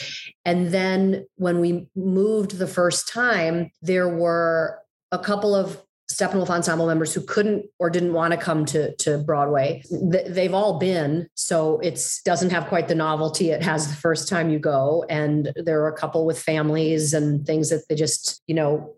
And 0.45 0.71
then 0.71 1.25
when 1.35 1.59
we 1.59 1.87
moved 1.95 2.57
the 2.57 2.67
first 2.67 3.07
time, 3.07 3.71
there 3.81 4.09
were 4.09 4.79
a 5.11 5.19
couple 5.19 5.55
of 5.55 5.81
Steppenwolf 6.11 6.49
ensemble 6.49 6.87
members 6.87 7.13
who 7.13 7.21
couldn't 7.21 7.67
or 7.77 7.89
didn't 7.89 8.13
want 8.13 8.31
to 8.33 8.37
come 8.37 8.65
to, 8.65 8.95
to 8.95 9.19
Broadway. 9.19 9.83
They've 9.91 10.53
all 10.53 10.79
been, 10.79 11.29
so 11.35 11.79
it 11.79 12.03
doesn't 12.25 12.49
have 12.49 12.65
quite 12.65 12.87
the 12.87 12.95
novelty 12.95 13.51
it 13.51 13.61
has 13.61 13.87
the 13.87 13.95
first 13.95 14.27
time 14.27 14.49
you 14.49 14.57
go. 14.57 15.05
And 15.07 15.51
there 15.55 15.81
are 15.83 15.87
a 15.87 15.95
couple 15.95 16.25
with 16.25 16.41
families 16.41 17.13
and 17.13 17.45
things 17.45 17.69
that 17.69 17.87
they 17.87 17.95
just, 17.95 18.41
you 18.47 18.55
know, 18.55 18.91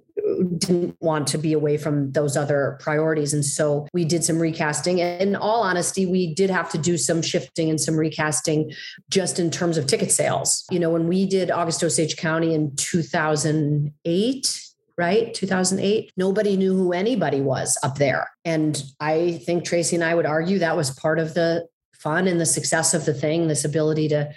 didn't 0.57 0.95
want 0.99 1.27
to 1.27 1.37
be 1.37 1.53
away 1.53 1.77
from 1.77 2.11
those 2.11 2.35
other 2.37 2.77
priorities. 2.79 3.33
And 3.33 3.45
so 3.45 3.87
we 3.93 4.05
did 4.05 4.23
some 4.23 4.39
recasting. 4.39 4.99
In 4.99 5.35
all 5.35 5.61
honesty, 5.61 6.05
we 6.05 6.33
did 6.33 6.49
have 6.49 6.69
to 6.71 6.77
do 6.77 6.97
some 6.97 7.21
shifting 7.21 7.69
and 7.69 7.79
some 7.79 7.95
recasting 7.95 8.71
just 9.09 9.39
in 9.39 9.51
terms 9.51 9.77
of 9.77 9.87
ticket 9.87 10.11
sales. 10.11 10.65
You 10.71 10.79
know, 10.79 10.89
when 10.89 11.07
we 11.07 11.25
did 11.25 11.51
August 11.51 11.83
Osage 11.83 12.17
County 12.17 12.53
in 12.53 12.75
2008, 12.75 14.61
right? 14.97 15.33
2008. 15.33 16.11
Nobody 16.15 16.57
knew 16.57 16.75
who 16.75 16.91
anybody 16.93 17.41
was 17.41 17.77
up 17.81 17.95
there. 17.95 18.29
And 18.45 18.81
I 18.99 19.41
think 19.45 19.65
Tracy 19.65 19.95
and 19.95 20.03
I 20.03 20.13
would 20.13 20.27
argue 20.27 20.59
that 20.59 20.77
was 20.77 20.91
part 20.91 21.17
of 21.17 21.33
the 21.33 21.65
fun 21.93 22.27
and 22.27 22.39
the 22.39 22.45
success 22.45 22.93
of 22.93 23.05
the 23.05 23.13
thing, 23.13 23.47
this 23.47 23.65
ability 23.65 24.09
to, 24.09 24.31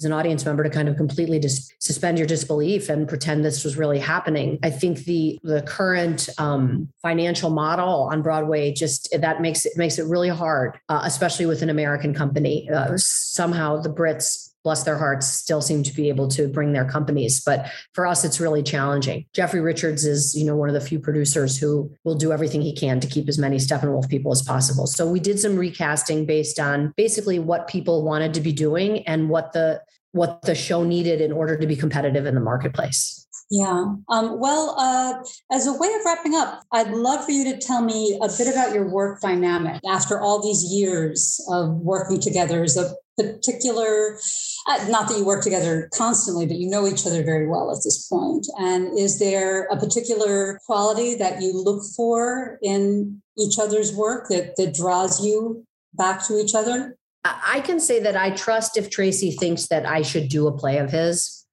as 0.00 0.04
an 0.04 0.12
audience 0.12 0.44
member, 0.44 0.62
to 0.62 0.70
kind 0.70 0.88
of 0.88 0.96
completely 0.96 1.38
dis- 1.38 1.72
suspend 1.78 2.18
your 2.18 2.26
disbelief 2.26 2.88
and 2.88 3.08
pretend 3.08 3.44
this 3.44 3.64
was 3.64 3.76
really 3.76 3.98
happening. 3.98 4.58
I 4.62 4.70
think 4.70 5.04
the 5.04 5.38
the 5.42 5.62
current 5.62 6.28
um, 6.38 6.88
financial 7.02 7.50
model 7.50 8.08
on 8.10 8.22
Broadway 8.22 8.72
just 8.72 9.08
that 9.18 9.40
makes 9.40 9.66
it 9.66 9.76
makes 9.76 9.98
it 9.98 10.06
really 10.06 10.28
hard, 10.28 10.78
uh, 10.88 11.02
especially 11.04 11.46
with 11.46 11.62
an 11.62 11.70
American 11.70 12.14
company. 12.14 12.68
Uh, 12.70 12.96
somehow 12.96 13.80
the 13.80 13.90
Brits 13.90 14.49
bless 14.62 14.84
their 14.84 14.98
hearts, 14.98 15.26
still 15.26 15.62
seem 15.62 15.82
to 15.82 15.94
be 15.94 16.08
able 16.08 16.28
to 16.28 16.48
bring 16.48 16.72
their 16.72 16.84
companies. 16.84 17.40
But 17.40 17.70
for 17.94 18.06
us, 18.06 18.24
it's 18.24 18.40
really 18.40 18.62
challenging. 18.62 19.26
Jeffrey 19.34 19.60
Richards 19.60 20.04
is, 20.04 20.34
you 20.34 20.44
know, 20.44 20.56
one 20.56 20.68
of 20.68 20.74
the 20.74 20.80
few 20.80 20.98
producers 20.98 21.56
who 21.56 21.90
will 22.04 22.16
do 22.16 22.32
everything 22.32 22.60
he 22.60 22.74
can 22.74 23.00
to 23.00 23.06
keep 23.06 23.28
as 23.28 23.38
many 23.38 23.56
Steppenwolf 23.56 24.08
people 24.08 24.32
as 24.32 24.42
possible. 24.42 24.86
So 24.86 25.08
we 25.08 25.20
did 25.20 25.38
some 25.38 25.56
recasting 25.56 26.26
based 26.26 26.58
on 26.58 26.92
basically 26.96 27.38
what 27.38 27.68
people 27.68 28.04
wanted 28.04 28.34
to 28.34 28.40
be 28.40 28.52
doing 28.52 29.06
and 29.06 29.28
what 29.28 29.52
the 29.52 29.82
what 30.12 30.42
the 30.42 30.56
show 30.56 30.82
needed 30.82 31.20
in 31.20 31.30
order 31.30 31.56
to 31.56 31.66
be 31.68 31.76
competitive 31.76 32.26
in 32.26 32.34
the 32.34 32.40
marketplace. 32.40 33.20
Yeah. 33.50 33.94
Um, 34.08 34.38
well, 34.38 34.76
uh, 34.78 35.14
as 35.50 35.66
a 35.66 35.72
way 35.72 35.88
of 35.88 36.04
wrapping 36.04 36.36
up, 36.36 36.62
I'd 36.72 36.90
love 36.92 37.24
for 37.24 37.32
you 37.32 37.52
to 37.52 37.58
tell 37.58 37.82
me 37.82 38.16
a 38.22 38.28
bit 38.28 38.46
about 38.46 38.72
your 38.72 38.88
work 38.88 39.20
dynamic 39.20 39.80
after 39.88 40.20
all 40.20 40.40
these 40.40 40.72
years 40.72 41.44
of 41.50 41.70
working 41.78 42.20
together. 42.20 42.62
Is 42.62 42.76
a 42.76 42.94
particular, 43.24 44.18
uh, 44.66 44.86
not 44.88 45.08
that 45.08 45.18
you 45.18 45.24
work 45.24 45.42
together 45.42 45.88
constantly, 45.94 46.46
but 46.46 46.56
you 46.56 46.68
know 46.68 46.86
each 46.86 47.06
other 47.06 47.22
very 47.22 47.46
well 47.46 47.70
at 47.70 47.78
this 47.84 48.06
point. 48.08 48.46
And 48.58 48.98
is 48.98 49.18
there 49.18 49.66
a 49.66 49.76
particular 49.76 50.60
quality 50.66 51.14
that 51.16 51.40
you 51.42 51.52
look 51.52 51.82
for 51.96 52.58
in 52.62 53.22
each 53.38 53.58
other's 53.58 53.94
work 53.94 54.28
that, 54.28 54.56
that 54.56 54.74
draws 54.74 55.24
you 55.24 55.64
back 55.94 56.26
to 56.26 56.38
each 56.38 56.54
other? 56.54 56.96
I 57.24 57.60
can 57.60 57.80
say 57.80 58.00
that 58.00 58.16
I 58.16 58.30
trust 58.30 58.76
if 58.76 58.88
Tracy 58.88 59.32
thinks 59.32 59.66
that 59.68 59.84
I 59.84 60.02
should 60.02 60.28
do 60.28 60.46
a 60.46 60.56
play 60.56 60.78
of 60.78 60.90
his 60.90 61.46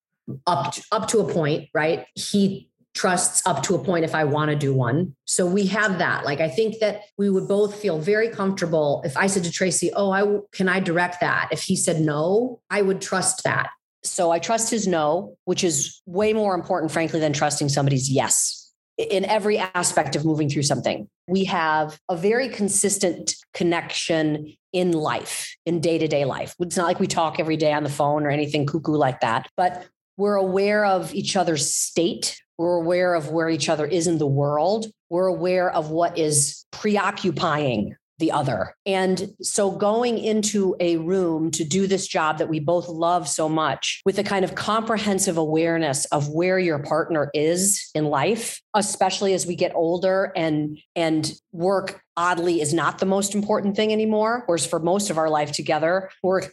up 0.45 0.73
to, 0.73 0.84
up 0.91 1.08
to 1.10 1.19
a 1.19 1.32
point, 1.32 1.69
right? 1.73 2.06
He 2.15 2.69
trusts 2.97 3.45
up 3.45 3.62
to 3.62 3.75
a 3.75 3.79
point 3.83 4.03
if 4.03 4.15
I 4.15 4.23
want 4.23 4.49
to 4.49 4.55
do 4.55 4.73
one. 4.73 5.15
So 5.25 5.45
we 5.45 5.67
have 5.67 5.99
that. 5.99 6.25
Like 6.25 6.41
I 6.41 6.49
think 6.49 6.79
that 6.79 7.01
we 7.15 7.29
would 7.29 7.47
both 7.47 7.79
feel 7.79 7.99
very 7.99 8.27
comfortable 8.27 9.03
if 9.05 9.15
I 9.15 9.27
said 9.27 9.43
to 9.43 9.51
Tracy, 9.51 9.91
"Oh, 9.95 10.12
I 10.12 10.39
can 10.51 10.67
I 10.67 10.79
direct 10.79 11.21
that?" 11.21 11.49
If 11.51 11.62
he 11.62 11.75
said 11.75 12.01
no, 12.01 12.60
I 12.71 12.81
would 12.81 12.99
trust 12.99 13.43
that. 13.43 13.69
So 14.03 14.31
I 14.31 14.39
trust 14.39 14.71
his 14.71 14.88
no, 14.88 15.38
which 15.45 15.63
is 15.63 16.01
way 16.07 16.33
more 16.33 16.55
important 16.55 16.91
frankly 16.91 17.19
than 17.19 17.33
trusting 17.33 17.69
somebody's 17.69 18.10
yes. 18.10 18.73
In 18.97 19.25
every 19.25 19.60
aspect 19.60 20.15
of 20.15 20.25
moving 20.25 20.49
through 20.49 20.63
something, 20.63 21.07
we 21.27 21.43
have 21.43 21.99
a 22.10 22.17
very 22.17 22.49
consistent 22.49 23.36
connection 23.53 24.57
in 24.73 24.91
life, 24.91 25.55
in 25.67 25.81
day 25.81 25.99
to 25.99 26.07
day 26.07 26.25
life. 26.25 26.55
It's 26.60 26.77
not 26.77 26.88
like 26.88 26.99
we 26.99 27.05
talk 27.05 27.39
every 27.39 27.57
day 27.57 27.73
on 27.73 27.83
the 27.83 27.91
phone 27.91 28.25
or 28.25 28.31
anything 28.31 28.65
cuckoo 28.65 28.93
like 28.93 29.19
that, 29.19 29.47
but 29.55 29.86
we're 30.17 30.36
aware 30.36 30.83
of 30.83 31.13
each 31.13 31.36
other's 31.36 31.71
state. 31.71 32.41
We're 32.58 32.76
aware 32.76 33.13
of 33.13 33.30
where 33.30 33.50
each 33.50 33.70
other 33.70 33.86
is 33.86 34.08
in 34.08 34.17
the 34.17 34.28
world. 34.28 34.88
We're 35.10 35.28
aware 35.28 35.70
of 35.72 35.89
what 35.89 36.17
is 36.17 36.65
preoccupying 36.72 37.96
the 38.20 38.32
other. 38.32 38.76
And 38.86 39.34
so 39.41 39.72
going 39.72 40.17
into 40.17 40.76
a 40.80 40.98
room 40.98 41.52
to 41.52 41.63
do 41.63 41.86
this 41.88 42.08
job 42.08 42.39
that 42.39 42.50
we 42.50 42.60
both 42.60 42.88
love 42.88 43.28
so 43.28 43.48
much 43.48 44.02
with 44.06 44.17
a 44.17 44.24
kind 44.24 44.43
of 44.43 44.56
comprehensive 44.56 45.38
awareness 45.38 46.06
of 46.06 46.30
where 46.30 46.58
your 46.58 46.80
partner 46.80 47.30
is 47.34 47.89
in 47.93 48.06
life, 48.06 48.62
especially 48.74 49.34
as 49.34 49.46
we 49.46 49.56
get 49.56 49.76
older 49.76 50.32
and 50.36 50.80
and 50.96 51.32
work 51.52 52.02
oddly 52.15 52.62
is 52.62 52.74
not 52.74 52.98
the 52.98 53.06
most 53.06 53.36
important 53.36 53.76
thing 53.76 53.93
anymore. 53.93 54.43
Whereas 54.48 54.65
for 54.65 54.80
most 54.80 55.12
of 55.12 55.20
our 55.20 55.30
life 55.30 55.52
together, 55.52 56.10
work 56.24 56.50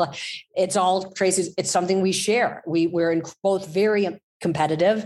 it's 0.54 0.76
all 0.76 1.12
Tracy's, 1.12 1.54
it's 1.56 1.70
something 1.70 2.02
we 2.02 2.12
share. 2.12 2.62
We 2.66 2.86
we're 2.88 3.10
in 3.10 3.22
both 3.42 3.68
very 3.68 4.20
competitive, 4.46 4.98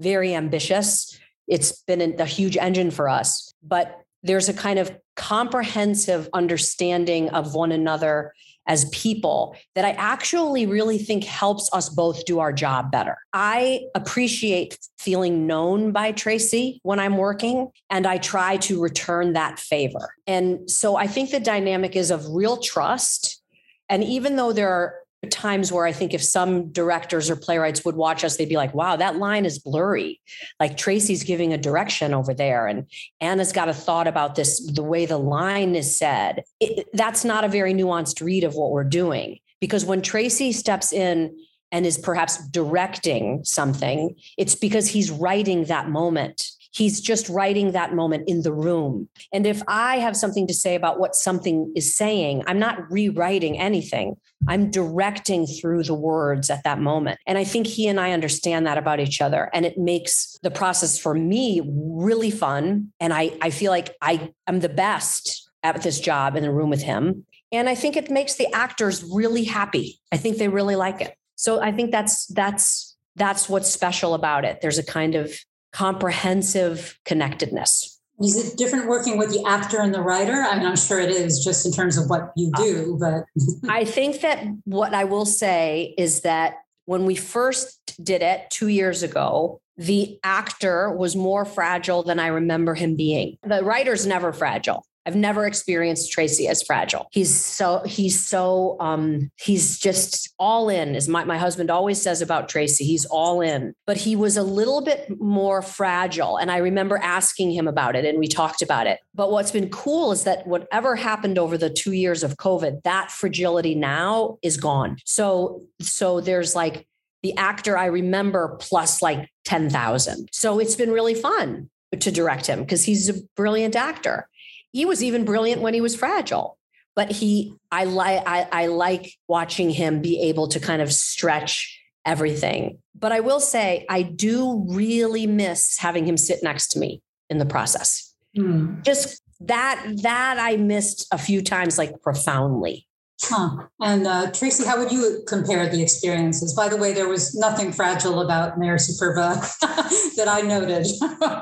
very 0.00 0.34
ambitious. 0.34 1.20
It's 1.46 1.70
been 1.82 2.00
a 2.18 2.24
huge 2.24 2.56
engine 2.56 2.90
for 2.90 3.06
us. 3.20 3.52
But 3.62 3.86
there's 4.22 4.48
a 4.48 4.54
kind 4.54 4.78
of 4.78 4.90
comprehensive 5.16 6.28
understanding 6.32 7.28
of 7.30 7.54
one 7.54 7.72
another 7.72 8.32
as 8.66 8.90
people 8.90 9.54
that 9.74 9.84
I 9.84 9.92
actually 9.92 10.66
really 10.66 10.98
think 10.98 11.24
helps 11.24 11.70
us 11.72 11.88
both 11.88 12.24
do 12.24 12.40
our 12.40 12.52
job 12.52 12.90
better. 12.90 13.16
I 13.32 13.82
appreciate 13.94 14.78
feeling 14.98 15.46
known 15.46 15.92
by 15.92 16.12
Tracy 16.12 16.80
when 16.82 16.98
I'm 16.98 17.16
working, 17.16 17.68
and 17.90 18.06
I 18.06 18.18
try 18.18 18.56
to 18.68 18.82
return 18.82 19.34
that 19.34 19.60
favor. 19.60 20.14
And 20.26 20.68
so 20.68 20.96
I 20.96 21.06
think 21.06 21.30
the 21.30 21.38
dynamic 21.38 21.94
is 21.94 22.10
of 22.10 22.26
real 22.28 22.56
trust. 22.56 23.40
And 23.88 24.02
even 24.02 24.34
though 24.34 24.52
there 24.52 24.70
are 24.70 24.94
times 25.30 25.72
where 25.72 25.86
I 25.86 25.92
think 25.92 26.14
if 26.14 26.22
some 26.22 26.70
directors 26.70 27.30
or 27.30 27.36
playwrights 27.36 27.84
would 27.84 27.96
watch 27.96 28.24
us, 28.24 28.36
they'd 28.36 28.48
be 28.48 28.56
like, 28.56 28.74
wow, 28.74 28.96
that 28.96 29.16
line 29.16 29.44
is 29.44 29.58
blurry. 29.58 30.20
Like 30.60 30.76
Tracy's 30.76 31.24
giving 31.24 31.52
a 31.52 31.58
direction 31.58 32.14
over 32.14 32.34
there, 32.34 32.66
and 32.66 32.86
Anna's 33.20 33.52
got 33.52 33.68
a 33.68 33.74
thought 33.74 34.06
about 34.06 34.34
this, 34.34 34.64
the 34.72 34.82
way 34.82 35.06
the 35.06 35.18
line 35.18 35.74
is 35.74 35.96
said. 35.96 36.44
It, 36.60 36.86
that's 36.92 37.24
not 37.24 37.44
a 37.44 37.48
very 37.48 37.74
nuanced 37.74 38.24
read 38.24 38.44
of 38.44 38.54
what 38.54 38.70
we're 38.70 38.84
doing. 38.84 39.38
Because 39.60 39.84
when 39.84 40.02
Tracy 40.02 40.52
steps 40.52 40.92
in 40.92 41.36
and 41.72 41.86
is 41.86 41.98
perhaps 41.98 42.46
directing 42.48 43.44
something, 43.44 44.14
it's 44.36 44.54
because 44.54 44.86
he's 44.86 45.10
writing 45.10 45.64
that 45.64 45.88
moment 45.88 46.50
He's 46.76 47.00
just 47.00 47.30
writing 47.30 47.72
that 47.72 47.94
moment 47.94 48.28
in 48.28 48.42
the 48.42 48.52
room. 48.52 49.08
And 49.32 49.46
if 49.46 49.62
I 49.66 49.96
have 49.96 50.14
something 50.14 50.46
to 50.46 50.52
say 50.52 50.74
about 50.74 51.00
what 51.00 51.14
something 51.14 51.72
is 51.74 51.96
saying, 51.96 52.44
I'm 52.46 52.58
not 52.58 52.90
rewriting 52.90 53.58
anything. 53.58 54.16
I'm 54.46 54.70
directing 54.70 55.46
through 55.46 55.84
the 55.84 55.94
words 55.94 56.50
at 56.50 56.64
that 56.64 56.78
moment. 56.78 57.18
And 57.26 57.38
I 57.38 57.44
think 57.44 57.66
he 57.66 57.88
and 57.88 57.98
I 57.98 58.12
understand 58.12 58.66
that 58.66 58.76
about 58.76 59.00
each 59.00 59.22
other. 59.22 59.48
And 59.54 59.64
it 59.64 59.78
makes 59.78 60.38
the 60.42 60.50
process 60.50 60.98
for 60.98 61.14
me 61.14 61.62
really 61.64 62.30
fun. 62.30 62.92
And 63.00 63.14
I, 63.14 63.32
I 63.40 63.48
feel 63.48 63.72
like 63.72 63.96
I 64.02 64.32
am 64.46 64.60
the 64.60 64.68
best 64.68 65.48
at 65.62 65.82
this 65.82 65.98
job 65.98 66.36
in 66.36 66.42
the 66.42 66.52
room 66.52 66.68
with 66.68 66.82
him. 66.82 67.24
And 67.52 67.70
I 67.70 67.74
think 67.74 67.96
it 67.96 68.10
makes 68.10 68.34
the 68.34 68.52
actors 68.52 69.02
really 69.10 69.44
happy. 69.44 69.98
I 70.12 70.18
think 70.18 70.36
they 70.36 70.48
really 70.48 70.76
like 70.76 71.00
it. 71.00 71.16
So 71.36 71.62
I 71.62 71.72
think 71.72 71.90
that's 71.90 72.26
that's 72.26 72.96
that's 73.14 73.48
what's 73.48 73.70
special 73.70 74.12
about 74.12 74.44
it. 74.44 74.60
There's 74.60 74.78
a 74.78 74.84
kind 74.84 75.14
of 75.14 75.32
comprehensive 75.76 76.98
connectedness. 77.04 78.00
Is 78.18 78.34
it 78.34 78.56
different 78.56 78.88
working 78.88 79.18
with 79.18 79.30
the 79.30 79.44
actor 79.46 79.78
and 79.78 79.92
the 79.92 80.00
writer? 80.00 80.32
I 80.32 80.56
mean, 80.56 80.66
I'm 80.66 80.74
sure 80.76 80.98
it 80.98 81.10
is 81.10 81.44
just 81.44 81.66
in 81.66 81.72
terms 81.72 81.98
of 81.98 82.08
what 82.08 82.32
you 82.34 82.50
do, 82.56 82.96
but 82.98 83.24
I 83.68 83.84
think 83.84 84.22
that 84.22 84.42
what 84.64 84.94
I 84.94 85.04
will 85.04 85.26
say 85.26 85.94
is 85.98 86.22
that 86.22 86.54
when 86.86 87.04
we 87.04 87.14
first 87.14 87.78
did 88.02 88.22
it 88.22 88.48
two 88.48 88.68
years 88.68 89.02
ago, 89.02 89.60
the 89.76 90.18
actor 90.24 90.90
was 90.90 91.14
more 91.14 91.44
fragile 91.44 92.02
than 92.02 92.18
I 92.18 92.28
remember 92.28 92.74
him 92.74 92.96
being. 92.96 93.36
The 93.42 93.62
writer's 93.62 94.06
never 94.06 94.32
fragile. 94.32 94.86
I've 95.06 95.16
never 95.16 95.46
experienced 95.46 96.10
Tracy 96.10 96.48
as 96.48 96.62
fragile. 96.62 97.06
He's 97.12 97.32
so 97.32 97.82
he's 97.86 98.26
so 98.26 98.76
um 98.80 99.30
he's 99.36 99.78
just 99.78 100.34
all 100.38 100.68
in 100.68 100.96
as 100.96 101.08
my, 101.08 101.24
my 101.24 101.38
husband 101.38 101.70
always 101.70 102.02
says 102.02 102.20
about 102.20 102.48
Tracy, 102.48 102.84
he's 102.84 103.06
all 103.06 103.40
in. 103.40 103.72
But 103.86 103.96
he 103.96 104.16
was 104.16 104.36
a 104.36 104.42
little 104.42 104.80
bit 104.80 105.08
more 105.20 105.62
fragile. 105.62 106.36
And 106.36 106.50
I 106.50 106.58
remember 106.58 106.98
asking 106.98 107.52
him 107.52 107.68
about 107.68 107.94
it 107.94 108.04
and 108.04 108.18
we 108.18 108.26
talked 108.26 108.62
about 108.62 108.88
it. 108.88 108.98
But 109.14 109.30
what's 109.30 109.52
been 109.52 109.70
cool 109.70 110.10
is 110.10 110.24
that 110.24 110.46
whatever 110.46 110.96
happened 110.96 111.38
over 111.38 111.56
the 111.56 111.70
two 111.70 111.92
years 111.92 112.24
of 112.24 112.36
COVID, 112.36 112.82
that 112.82 113.12
fragility 113.12 113.76
now 113.76 114.38
is 114.42 114.56
gone. 114.56 114.96
So 115.04 115.62
so 115.80 116.20
there's 116.20 116.56
like 116.56 116.86
the 117.22 117.36
actor 117.36 117.78
I 117.78 117.86
remember 117.86 118.56
plus 118.60 119.02
like 119.02 119.30
10,000. 119.44 120.28
So 120.32 120.58
it's 120.58 120.76
been 120.76 120.90
really 120.90 121.14
fun 121.14 121.70
to 121.98 122.10
direct 122.10 122.46
him 122.46 122.60
because 122.60 122.84
he's 122.84 123.08
a 123.08 123.14
brilliant 123.36 123.76
actor 123.76 124.28
he 124.76 124.84
was 124.84 125.02
even 125.02 125.24
brilliant 125.24 125.62
when 125.62 125.72
he 125.72 125.80
was 125.80 125.96
fragile 125.96 126.58
but 126.94 127.10
he 127.10 127.54
i 127.72 127.84
like 127.84 128.22
I 128.26 128.66
like 128.66 129.14
watching 129.26 129.70
him 129.70 130.02
be 130.02 130.20
able 130.28 130.48
to 130.48 130.60
kind 130.60 130.82
of 130.82 130.92
stretch 130.92 131.80
everything 132.04 132.78
but 132.94 133.10
i 133.10 133.20
will 133.20 133.40
say 133.40 133.86
i 133.88 134.02
do 134.02 134.66
really 134.68 135.26
miss 135.26 135.78
having 135.78 136.06
him 136.06 136.18
sit 136.18 136.42
next 136.42 136.68
to 136.72 136.78
me 136.78 137.00
in 137.30 137.38
the 137.38 137.46
process 137.46 138.14
mm. 138.36 138.84
just 138.84 139.22
that 139.40 139.82
that 140.02 140.36
i 140.38 140.56
missed 140.56 141.06
a 141.10 141.18
few 141.18 141.40
times 141.42 141.78
like 141.78 142.02
profoundly 142.02 142.86
Huh. 143.22 143.64
And 143.80 144.06
uh, 144.06 144.30
Tracy, 144.30 144.66
how 144.66 144.78
would 144.78 144.92
you 144.92 145.22
compare 145.26 145.66
the 145.70 145.82
experiences? 145.82 146.52
By 146.52 146.68
the 146.68 146.76
way, 146.76 146.92
there 146.92 147.08
was 147.08 147.34
nothing 147.34 147.72
fragile 147.72 148.20
about 148.20 148.58
Mayor 148.58 148.76
Superba 148.76 149.40
that 150.16 150.28
I 150.28 150.42
noted 150.42 150.86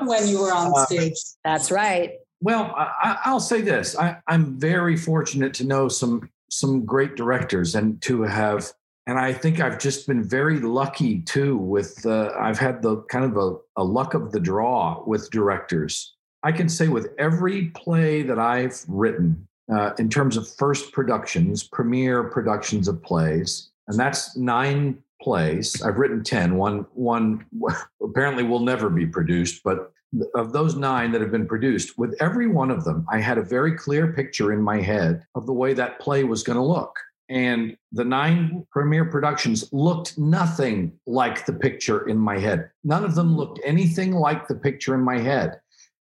when 0.07 0.25
you 0.25 0.39
were 0.39 0.53
on 0.53 0.71
uh, 0.73 0.85
stage. 0.85 1.17
That's 1.43 1.71
right. 1.71 2.11
Well, 2.45 2.75
I, 2.77 3.31
will 3.31 3.39
say 3.39 3.61
this: 3.61 3.97
I, 3.97 4.17
I'm 4.27 4.59
very 4.59 4.95
fortunate 4.95 5.51
to 5.55 5.63
know 5.63 5.87
some 5.87 6.29
some 6.51 6.85
great 6.85 7.15
directors 7.15 7.73
and 7.73 7.99
to 8.03 8.21
have, 8.21 8.71
and 9.07 9.17
I 9.17 9.33
think 9.33 9.59
I've 9.59 9.79
just 9.79 10.05
been 10.05 10.23
very 10.23 10.59
lucky 10.59 11.21
too. 11.21 11.57
With 11.57 12.05
uh, 12.05 12.33
I've 12.39 12.59
had 12.59 12.83
the 12.83 12.97
kind 13.09 13.25
of 13.25 13.35
a, 13.35 13.81
a 13.81 13.83
luck 13.83 14.13
of 14.13 14.31
the 14.31 14.39
draw 14.39 15.03
with 15.07 15.31
directors. 15.31 16.13
I 16.43 16.51
can 16.51 16.69
say 16.69 16.87
with 16.87 17.15
every 17.17 17.69
play 17.69 18.21
that 18.21 18.37
I've 18.37 18.79
written, 18.87 19.47
uh, 19.75 19.93
in 19.97 20.07
terms 20.07 20.37
of 20.37 20.47
first 20.47 20.91
productions, 20.91 21.63
premiere 21.63 22.25
productions 22.25 22.87
of 22.87 23.01
plays, 23.01 23.71
and 23.87 23.99
that's 23.99 24.37
nine 24.37 24.99
plays. 25.19 25.81
I've 25.81 25.97
written 25.97 26.23
10. 26.23 26.57
One, 26.57 26.85
one 26.93 27.43
apparently 28.03 28.43
will 28.43 28.59
never 28.59 28.91
be 28.91 29.07
produced, 29.07 29.63
but 29.63 29.91
of 30.33 30.53
those 30.53 30.75
nine 30.75 31.11
that 31.11 31.21
have 31.21 31.31
been 31.31 31.47
produced, 31.47 31.97
with 31.97 32.15
every 32.19 32.47
one 32.47 32.71
of 32.71 32.83
them, 32.83 33.05
I 33.11 33.19
had 33.19 33.37
a 33.37 33.43
very 33.43 33.75
clear 33.75 34.11
picture 34.13 34.53
in 34.53 34.61
my 34.61 34.81
head 34.81 35.25
of 35.35 35.45
the 35.45 35.53
way 35.53 35.73
that 35.73 35.99
play 35.99 36.23
was 36.23 36.43
going 36.43 36.57
to 36.57 36.63
look. 36.63 36.95
And 37.27 37.75
the 37.91 38.05
nine 38.05 38.67
premiere 38.71 39.05
productions 39.05 39.67
looked 39.71 40.17
nothing 40.17 40.93
like 41.07 41.45
the 41.45 41.53
picture 41.53 42.07
in 42.07 42.17
my 42.17 42.37
head. 42.37 42.69
None 42.83 43.03
of 43.03 43.15
them 43.15 43.35
looked 43.35 43.59
anything 43.63 44.11
like 44.11 44.47
the 44.47 44.55
picture 44.55 44.93
in 44.93 45.01
my 45.01 45.17
head. 45.17 45.59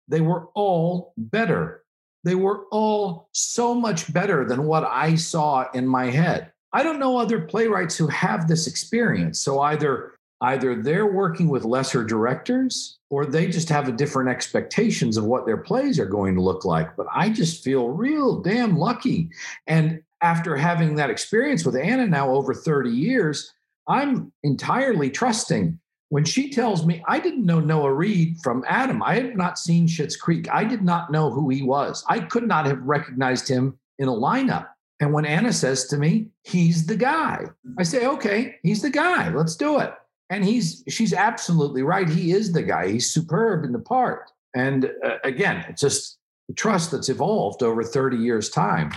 They 0.08 0.20
were 0.20 0.48
all 0.54 1.12
better. 1.16 1.84
They 2.24 2.34
were 2.34 2.64
all 2.72 3.28
so 3.32 3.74
much 3.74 4.12
better 4.12 4.44
than 4.44 4.64
what 4.64 4.84
I 4.84 5.14
saw 5.14 5.70
in 5.72 5.86
my 5.86 6.06
head. 6.06 6.50
I 6.72 6.82
don't 6.82 6.98
know 6.98 7.16
other 7.16 7.42
playwrights 7.42 7.96
who 7.96 8.08
have 8.08 8.48
this 8.48 8.66
experience. 8.66 9.38
So 9.38 9.60
either 9.60 10.14
either 10.44 10.74
they're 10.74 11.10
working 11.10 11.48
with 11.48 11.64
lesser 11.64 12.04
directors 12.04 12.98
or 13.08 13.24
they 13.24 13.46
just 13.46 13.70
have 13.70 13.88
a 13.88 13.92
different 13.92 14.28
expectations 14.28 15.16
of 15.16 15.24
what 15.24 15.46
their 15.46 15.56
plays 15.56 15.98
are 15.98 16.06
going 16.06 16.34
to 16.34 16.42
look 16.42 16.66
like. 16.66 16.94
But 16.96 17.06
I 17.14 17.30
just 17.30 17.64
feel 17.64 17.88
real 17.88 18.42
damn 18.42 18.76
lucky. 18.76 19.30
And 19.66 20.02
after 20.20 20.54
having 20.54 20.96
that 20.96 21.08
experience 21.08 21.64
with 21.64 21.76
Anna 21.76 22.06
now 22.06 22.30
over 22.30 22.52
30 22.52 22.90
years, 22.90 23.54
I'm 23.88 24.32
entirely 24.42 25.10
trusting. 25.10 25.78
When 26.10 26.24
she 26.24 26.50
tells 26.50 26.84
me, 26.84 27.02
I 27.08 27.18
didn't 27.18 27.46
know 27.46 27.60
Noah 27.60 27.94
Reid 27.94 28.36
from 28.42 28.64
Adam. 28.68 29.02
I 29.02 29.14
had 29.14 29.36
not 29.36 29.58
seen 29.58 29.88
Schitt's 29.88 30.16
Creek. 30.16 30.46
I 30.52 30.62
did 30.62 30.82
not 30.82 31.10
know 31.10 31.30
who 31.30 31.48
he 31.48 31.62
was. 31.62 32.04
I 32.08 32.20
could 32.20 32.46
not 32.46 32.66
have 32.66 32.82
recognized 32.82 33.48
him 33.48 33.78
in 33.98 34.08
a 34.08 34.12
lineup. 34.12 34.68
And 35.00 35.12
when 35.12 35.24
Anna 35.24 35.52
says 35.52 35.86
to 35.86 35.96
me, 35.96 36.28
he's 36.44 36.86
the 36.86 36.96
guy, 36.96 37.46
I 37.78 37.82
say, 37.82 38.06
okay, 38.06 38.56
he's 38.62 38.82
the 38.82 38.90
guy. 38.90 39.30
Let's 39.30 39.56
do 39.56 39.80
it 39.80 39.94
and 40.34 40.44
he's 40.44 40.82
she's 40.88 41.14
absolutely 41.14 41.82
right. 41.82 42.08
He 42.08 42.32
is 42.32 42.52
the 42.52 42.62
guy. 42.62 42.90
He's 42.90 43.12
superb 43.12 43.64
in 43.64 43.70
the 43.70 43.78
part. 43.78 44.32
And 44.54 44.90
uh, 45.04 45.18
again, 45.22 45.64
it's 45.68 45.80
just 45.80 46.18
the 46.48 46.54
trust 46.54 46.90
that's 46.90 47.08
evolved 47.08 47.62
over 47.62 47.84
30 47.84 48.16
years' 48.16 48.50
time. 48.50 48.92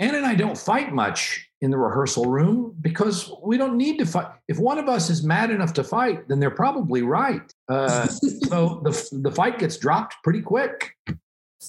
Ann 0.00 0.14
and 0.14 0.24
I 0.24 0.34
don't 0.34 0.56
fight 0.56 0.92
much 0.92 1.46
in 1.60 1.70
the 1.70 1.76
rehearsal 1.76 2.26
room 2.26 2.74
because 2.80 3.30
we 3.42 3.58
don't 3.58 3.76
need 3.76 3.98
to 3.98 4.06
fight. 4.06 4.28
If 4.48 4.58
one 4.58 4.78
of 4.78 4.88
us 4.88 5.10
is 5.10 5.22
mad 5.22 5.50
enough 5.50 5.74
to 5.74 5.84
fight, 5.84 6.26
then 6.28 6.40
they're 6.40 6.50
probably 6.50 7.02
right. 7.02 7.52
Uh, 7.68 8.06
so 8.48 8.80
the 8.82 9.20
the 9.22 9.32
fight 9.32 9.58
gets 9.58 9.76
dropped 9.76 10.16
pretty 10.24 10.40
quick. 10.40 10.94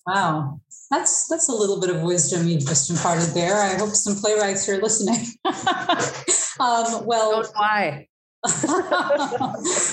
Wow, 0.07 0.61
that's 0.89 1.27
that's 1.27 1.49
a 1.49 1.53
little 1.53 1.81
bit 1.81 1.89
of 1.89 2.03
wisdom 2.03 2.47
you 2.47 2.57
just 2.59 2.89
imparted 2.89 3.33
there. 3.33 3.55
I 3.55 3.75
hope 3.75 3.89
some 3.89 4.15
playwrights 4.15 4.69
are 4.69 4.77
listening. 4.77 5.25
um, 6.59 7.05
well, 7.05 7.43
why? 7.53 8.08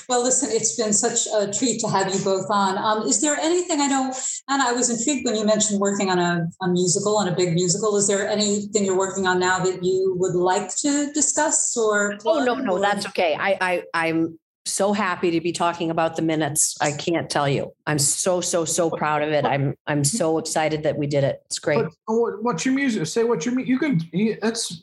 well, 0.08 0.22
listen, 0.22 0.50
it's 0.52 0.76
been 0.76 0.92
such 0.92 1.26
a 1.26 1.52
treat 1.52 1.80
to 1.80 1.88
have 1.88 2.14
you 2.14 2.22
both 2.22 2.46
on. 2.48 2.78
Um, 2.78 3.08
is 3.08 3.20
there 3.20 3.34
anything 3.36 3.80
I 3.80 3.88
know, 3.88 4.14
Anna? 4.48 4.64
I 4.68 4.72
was 4.72 4.88
intrigued 4.88 5.26
when 5.26 5.34
you 5.34 5.44
mentioned 5.44 5.80
working 5.80 6.10
on 6.10 6.20
a, 6.20 6.46
a, 6.62 6.68
musical, 6.68 7.16
on 7.16 7.26
a 7.26 7.34
big 7.34 7.54
musical. 7.54 7.96
Is 7.96 8.06
there 8.06 8.28
anything 8.28 8.84
you're 8.84 8.96
working 8.96 9.26
on 9.26 9.40
now 9.40 9.58
that 9.58 9.82
you 9.82 10.14
would 10.18 10.36
like 10.36 10.74
to 10.76 11.10
discuss 11.12 11.76
or? 11.76 12.18
Oh 12.24 12.44
no, 12.44 12.54
no, 12.54 12.78
that's 12.78 13.04
okay. 13.06 13.36
I, 13.38 13.58
I, 13.60 13.82
I'm 13.92 14.38
so 14.64 14.92
happy 14.92 15.32
to 15.32 15.40
be 15.40 15.50
talking 15.50 15.90
about 15.90 16.14
the 16.14 16.22
minutes. 16.22 16.76
I 16.80 16.92
can't 16.92 17.28
tell 17.28 17.48
you. 17.48 17.72
I'm 17.84 17.98
so, 17.98 18.40
so, 18.40 18.64
so 18.64 18.90
proud 18.90 19.22
of 19.22 19.30
it. 19.30 19.44
I'm, 19.44 19.74
I'm 19.88 20.04
so 20.04 20.38
excited 20.38 20.84
that 20.84 20.96
we 20.96 21.08
did 21.08 21.24
it. 21.24 21.42
It's 21.46 21.58
great. 21.58 21.84
But 22.06 22.42
what's 22.42 22.64
your 22.64 22.74
music? 22.74 23.06
Say 23.06 23.24
what 23.24 23.44
you 23.44 23.52
mean. 23.52 23.66
you 23.66 23.78
can. 23.78 24.00
That's 24.40 24.82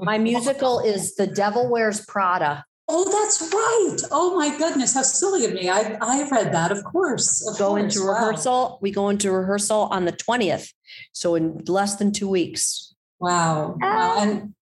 my 0.00 0.16
musical 0.16 0.78
is 0.78 1.16
The 1.16 1.26
Devil 1.26 1.68
Wears 1.68 2.04
Prada 2.06 2.64
Oh, 2.92 3.04
that's 3.08 3.40
right. 3.40 4.08
Oh 4.10 4.36
my 4.36 4.56
goodness, 4.58 4.94
how 4.94 5.02
silly 5.02 5.44
of 5.44 5.52
me. 5.52 5.68
I 5.68 5.96
I 6.00 6.28
read 6.28 6.52
that, 6.52 6.72
of 6.72 6.82
course. 6.82 7.46
Of 7.46 7.56
go 7.56 7.68
course. 7.68 7.82
into 7.82 8.06
wow. 8.06 8.12
rehearsal. 8.14 8.78
We 8.82 8.90
go 8.90 9.10
into 9.10 9.30
rehearsal 9.30 9.82
on 9.92 10.06
the 10.06 10.12
20th. 10.12 10.72
So 11.12 11.36
in 11.36 11.62
less 11.68 11.96
than 11.96 12.10
two 12.10 12.28
weeks. 12.28 12.94
Wow. 13.20 13.76
wow. 13.80 14.14
Ah. 14.16 14.22
And 14.22 14.54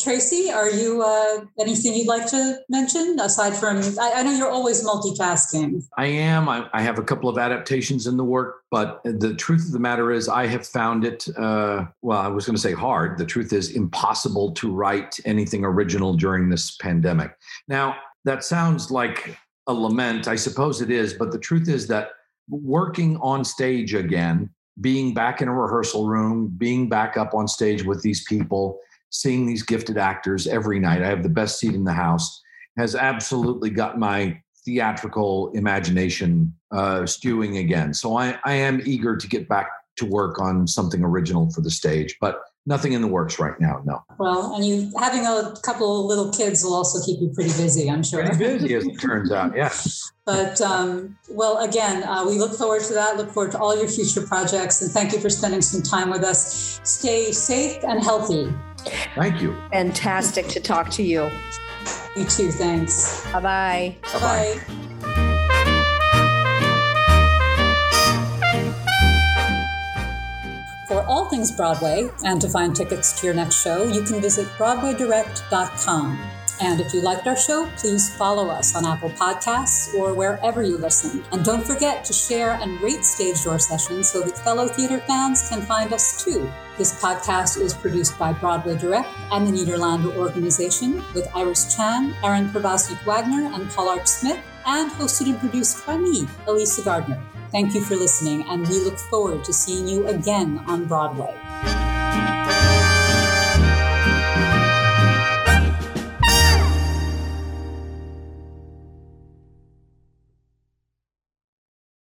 Tracy, 0.00 0.50
are 0.50 0.68
you 0.68 1.02
uh, 1.02 1.44
anything 1.60 1.94
you'd 1.94 2.08
like 2.08 2.26
to 2.30 2.58
mention 2.68 3.16
aside 3.20 3.54
from? 3.54 3.78
I, 4.00 4.12
I 4.16 4.22
know 4.22 4.32
you're 4.32 4.50
always 4.50 4.84
multitasking. 4.84 5.84
I 5.96 6.06
am. 6.06 6.48
I, 6.48 6.68
I, 6.72 6.82
have 6.82 6.98
a 6.98 7.02
couple 7.02 7.28
of 7.28 7.38
adaptations 7.38 8.08
in 8.08 8.16
the 8.16 8.24
work, 8.24 8.62
but 8.72 9.00
the 9.04 9.34
truth 9.34 9.66
of 9.66 9.72
the 9.72 9.78
matter 9.78 10.10
is, 10.10 10.28
I 10.28 10.46
have 10.48 10.66
found 10.66 11.04
it. 11.04 11.28
Uh, 11.36 11.86
well, 12.02 12.18
I 12.18 12.26
was 12.26 12.44
going 12.44 12.56
to 12.56 12.60
say 12.60 12.72
hard. 12.72 13.18
The 13.18 13.24
truth 13.24 13.52
is, 13.52 13.70
impossible 13.70 14.50
to 14.52 14.72
write 14.72 15.16
anything 15.24 15.64
original 15.64 16.14
during 16.14 16.48
this 16.48 16.76
pandemic. 16.76 17.36
Now, 17.68 17.96
that 18.24 18.42
sounds 18.42 18.90
like 18.90 19.36
a 19.68 19.72
lament. 19.72 20.26
I 20.26 20.34
suppose 20.34 20.80
it 20.80 20.90
is, 20.90 21.14
but 21.14 21.30
the 21.30 21.38
truth 21.38 21.68
is 21.68 21.86
that 21.86 22.10
working 22.48 23.16
on 23.18 23.44
stage 23.44 23.94
again, 23.94 24.50
being 24.80 25.14
back 25.14 25.40
in 25.40 25.46
a 25.46 25.54
rehearsal 25.54 26.08
room, 26.08 26.52
being 26.56 26.88
back 26.88 27.16
up 27.16 27.32
on 27.32 27.46
stage 27.46 27.84
with 27.84 28.02
these 28.02 28.24
people 28.24 28.80
seeing 29.10 29.46
these 29.46 29.62
gifted 29.62 29.98
actors 29.98 30.46
every 30.46 30.78
night. 30.78 31.02
I 31.02 31.08
have 31.08 31.22
the 31.22 31.28
best 31.28 31.58
seat 31.58 31.74
in 31.74 31.84
the 31.84 31.92
house. 31.92 32.42
Has 32.76 32.94
absolutely 32.94 33.70
got 33.70 33.98
my 33.98 34.40
theatrical 34.64 35.50
imagination 35.54 36.54
uh, 36.70 37.06
stewing 37.06 37.56
again. 37.56 37.94
So 37.94 38.16
I, 38.16 38.38
I 38.44 38.52
am 38.52 38.80
eager 38.84 39.16
to 39.16 39.28
get 39.28 39.48
back 39.48 39.70
to 39.96 40.06
work 40.06 40.40
on 40.40 40.66
something 40.66 41.02
original 41.02 41.50
for 41.50 41.60
the 41.60 41.70
stage, 41.70 42.16
but 42.20 42.40
nothing 42.66 42.92
in 42.92 43.00
the 43.00 43.08
works 43.08 43.38
right 43.38 43.58
now. 43.58 43.82
No. 43.84 44.02
Well, 44.18 44.54
and 44.54 44.64
you 44.64 44.92
having 44.98 45.26
a 45.26 45.54
couple 45.62 46.00
of 46.00 46.06
little 46.06 46.30
kids 46.30 46.62
will 46.62 46.74
also 46.74 47.04
keep 47.04 47.20
you 47.20 47.30
pretty 47.34 47.50
busy, 47.50 47.90
I'm 47.90 48.04
sure. 48.04 48.22
Pretty 48.24 48.38
busy, 48.38 48.74
as 48.74 48.86
it 48.86 49.00
turns 49.00 49.32
out. 49.32 49.56
Yeah. 49.56 49.72
But 50.28 50.60
um, 50.60 51.16
well, 51.30 51.56
again, 51.66 52.02
uh, 52.02 52.22
we 52.26 52.38
look 52.38 52.52
forward 52.52 52.82
to 52.82 52.92
that. 52.92 53.16
Look 53.16 53.30
forward 53.30 53.52
to 53.52 53.58
all 53.58 53.74
your 53.74 53.88
future 53.88 54.20
projects, 54.20 54.82
and 54.82 54.90
thank 54.90 55.14
you 55.14 55.20
for 55.20 55.30
spending 55.30 55.62
some 55.62 55.80
time 55.80 56.10
with 56.10 56.22
us. 56.22 56.78
Stay 56.84 57.32
safe 57.32 57.82
and 57.82 58.04
healthy. 58.04 58.52
Thank 59.14 59.40
you. 59.40 59.56
Fantastic 59.72 60.48
to 60.48 60.60
talk 60.60 60.90
to 60.90 61.02
you. 61.02 61.30
You 62.16 62.24
too. 62.24 62.50
Thanks. 62.50 63.24
Bye 63.32 63.40
bye. 63.40 63.96
Bye 64.12 64.20
bye. 64.20 64.60
For 70.88 71.04
all 71.04 71.28
things 71.28 71.52
Broadway 71.52 72.08
and 72.24 72.40
to 72.40 72.48
find 72.48 72.74
tickets 72.74 73.20
to 73.20 73.26
your 73.26 73.34
next 73.34 73.62
show, 73.62 73.84
you 73.84 74.02
can 74.02 74.22
visit 74.22 74.46
BroadwayDirect.com. 74.56 76.37
And 76.60 76.80
if 76.80 76.92
you 76.92 77.00
liked 77.00 77.26
our 77.26 77.36
show, 77.36 77.70
please 77.76 78.14
follow 78.16 78.48
us 78.48 78.74
on 78.74 78.84
Apple 78.84 79.10
Podcasts 79.10 79.94
or 79.94 80.12
wherever 80.12 80.62
you 80.62 80.76
listen. 80.76 81.24
And 81.30 81.44
don't 81.44 81.64
forget 81.64 82.04
to 82.06 82.12
share 82.12 82.54
and 82.54 82.80
rate 82.80 83.04
Stage 83.04 83.44
Door 83.44 83.60
Sessions 83.60 84.08
so 84.08 84.22
that 84.22 84.36
fellow 84.38 84.66
theater 84.66 84.98
fans 84.98 85.48
can 85.48 85.62
find 85.62 85.92
us 85.92 86.24
too. 86.24 86.50
This 86.76 87.00
podcast 87.00 87.60
is 87.60 87.74
produced 87.74 88.18
by 88.18 88.32
Broadway 88.32 88.76
Direct 88.76 89.08
and 89.32 89.46
the 89.46 89.52
Nederlander 89.52 90.14
Organization 90.16 91.02
with 91.14 91.28
Iris 91.34 91.74
Chan, 91.76 92.14
Aaron 92.22 92.48
Pravasnik 92.48 93.04
Wagner, 93.04 93.52
and 93.54 93.70
Pollard 93.70 94.08
Smith, 94.08 94.38
and 94.66 94.90
hosted 94.90 95.28
and 95.28 95.38
produced 95.38 95.86
by 95.86 95.96
me, 95.96 96.22
Elysa 96.46 96.84
Gardner. 96.84 97.20
Thank 97.50 97.74
you 97.74 97.82
for 97.82 97.96
listening, 97.96 98.44
and 98.48 98.68
we 98.68 98.80
look 98.80 98.98
forward 98.98 99.42
to 99.44 99.52
seeing 99.52 99.88
you 99.88 100.06
again 100.06 100.62
on 100.66 100.84
Broadway. 100.84 101.34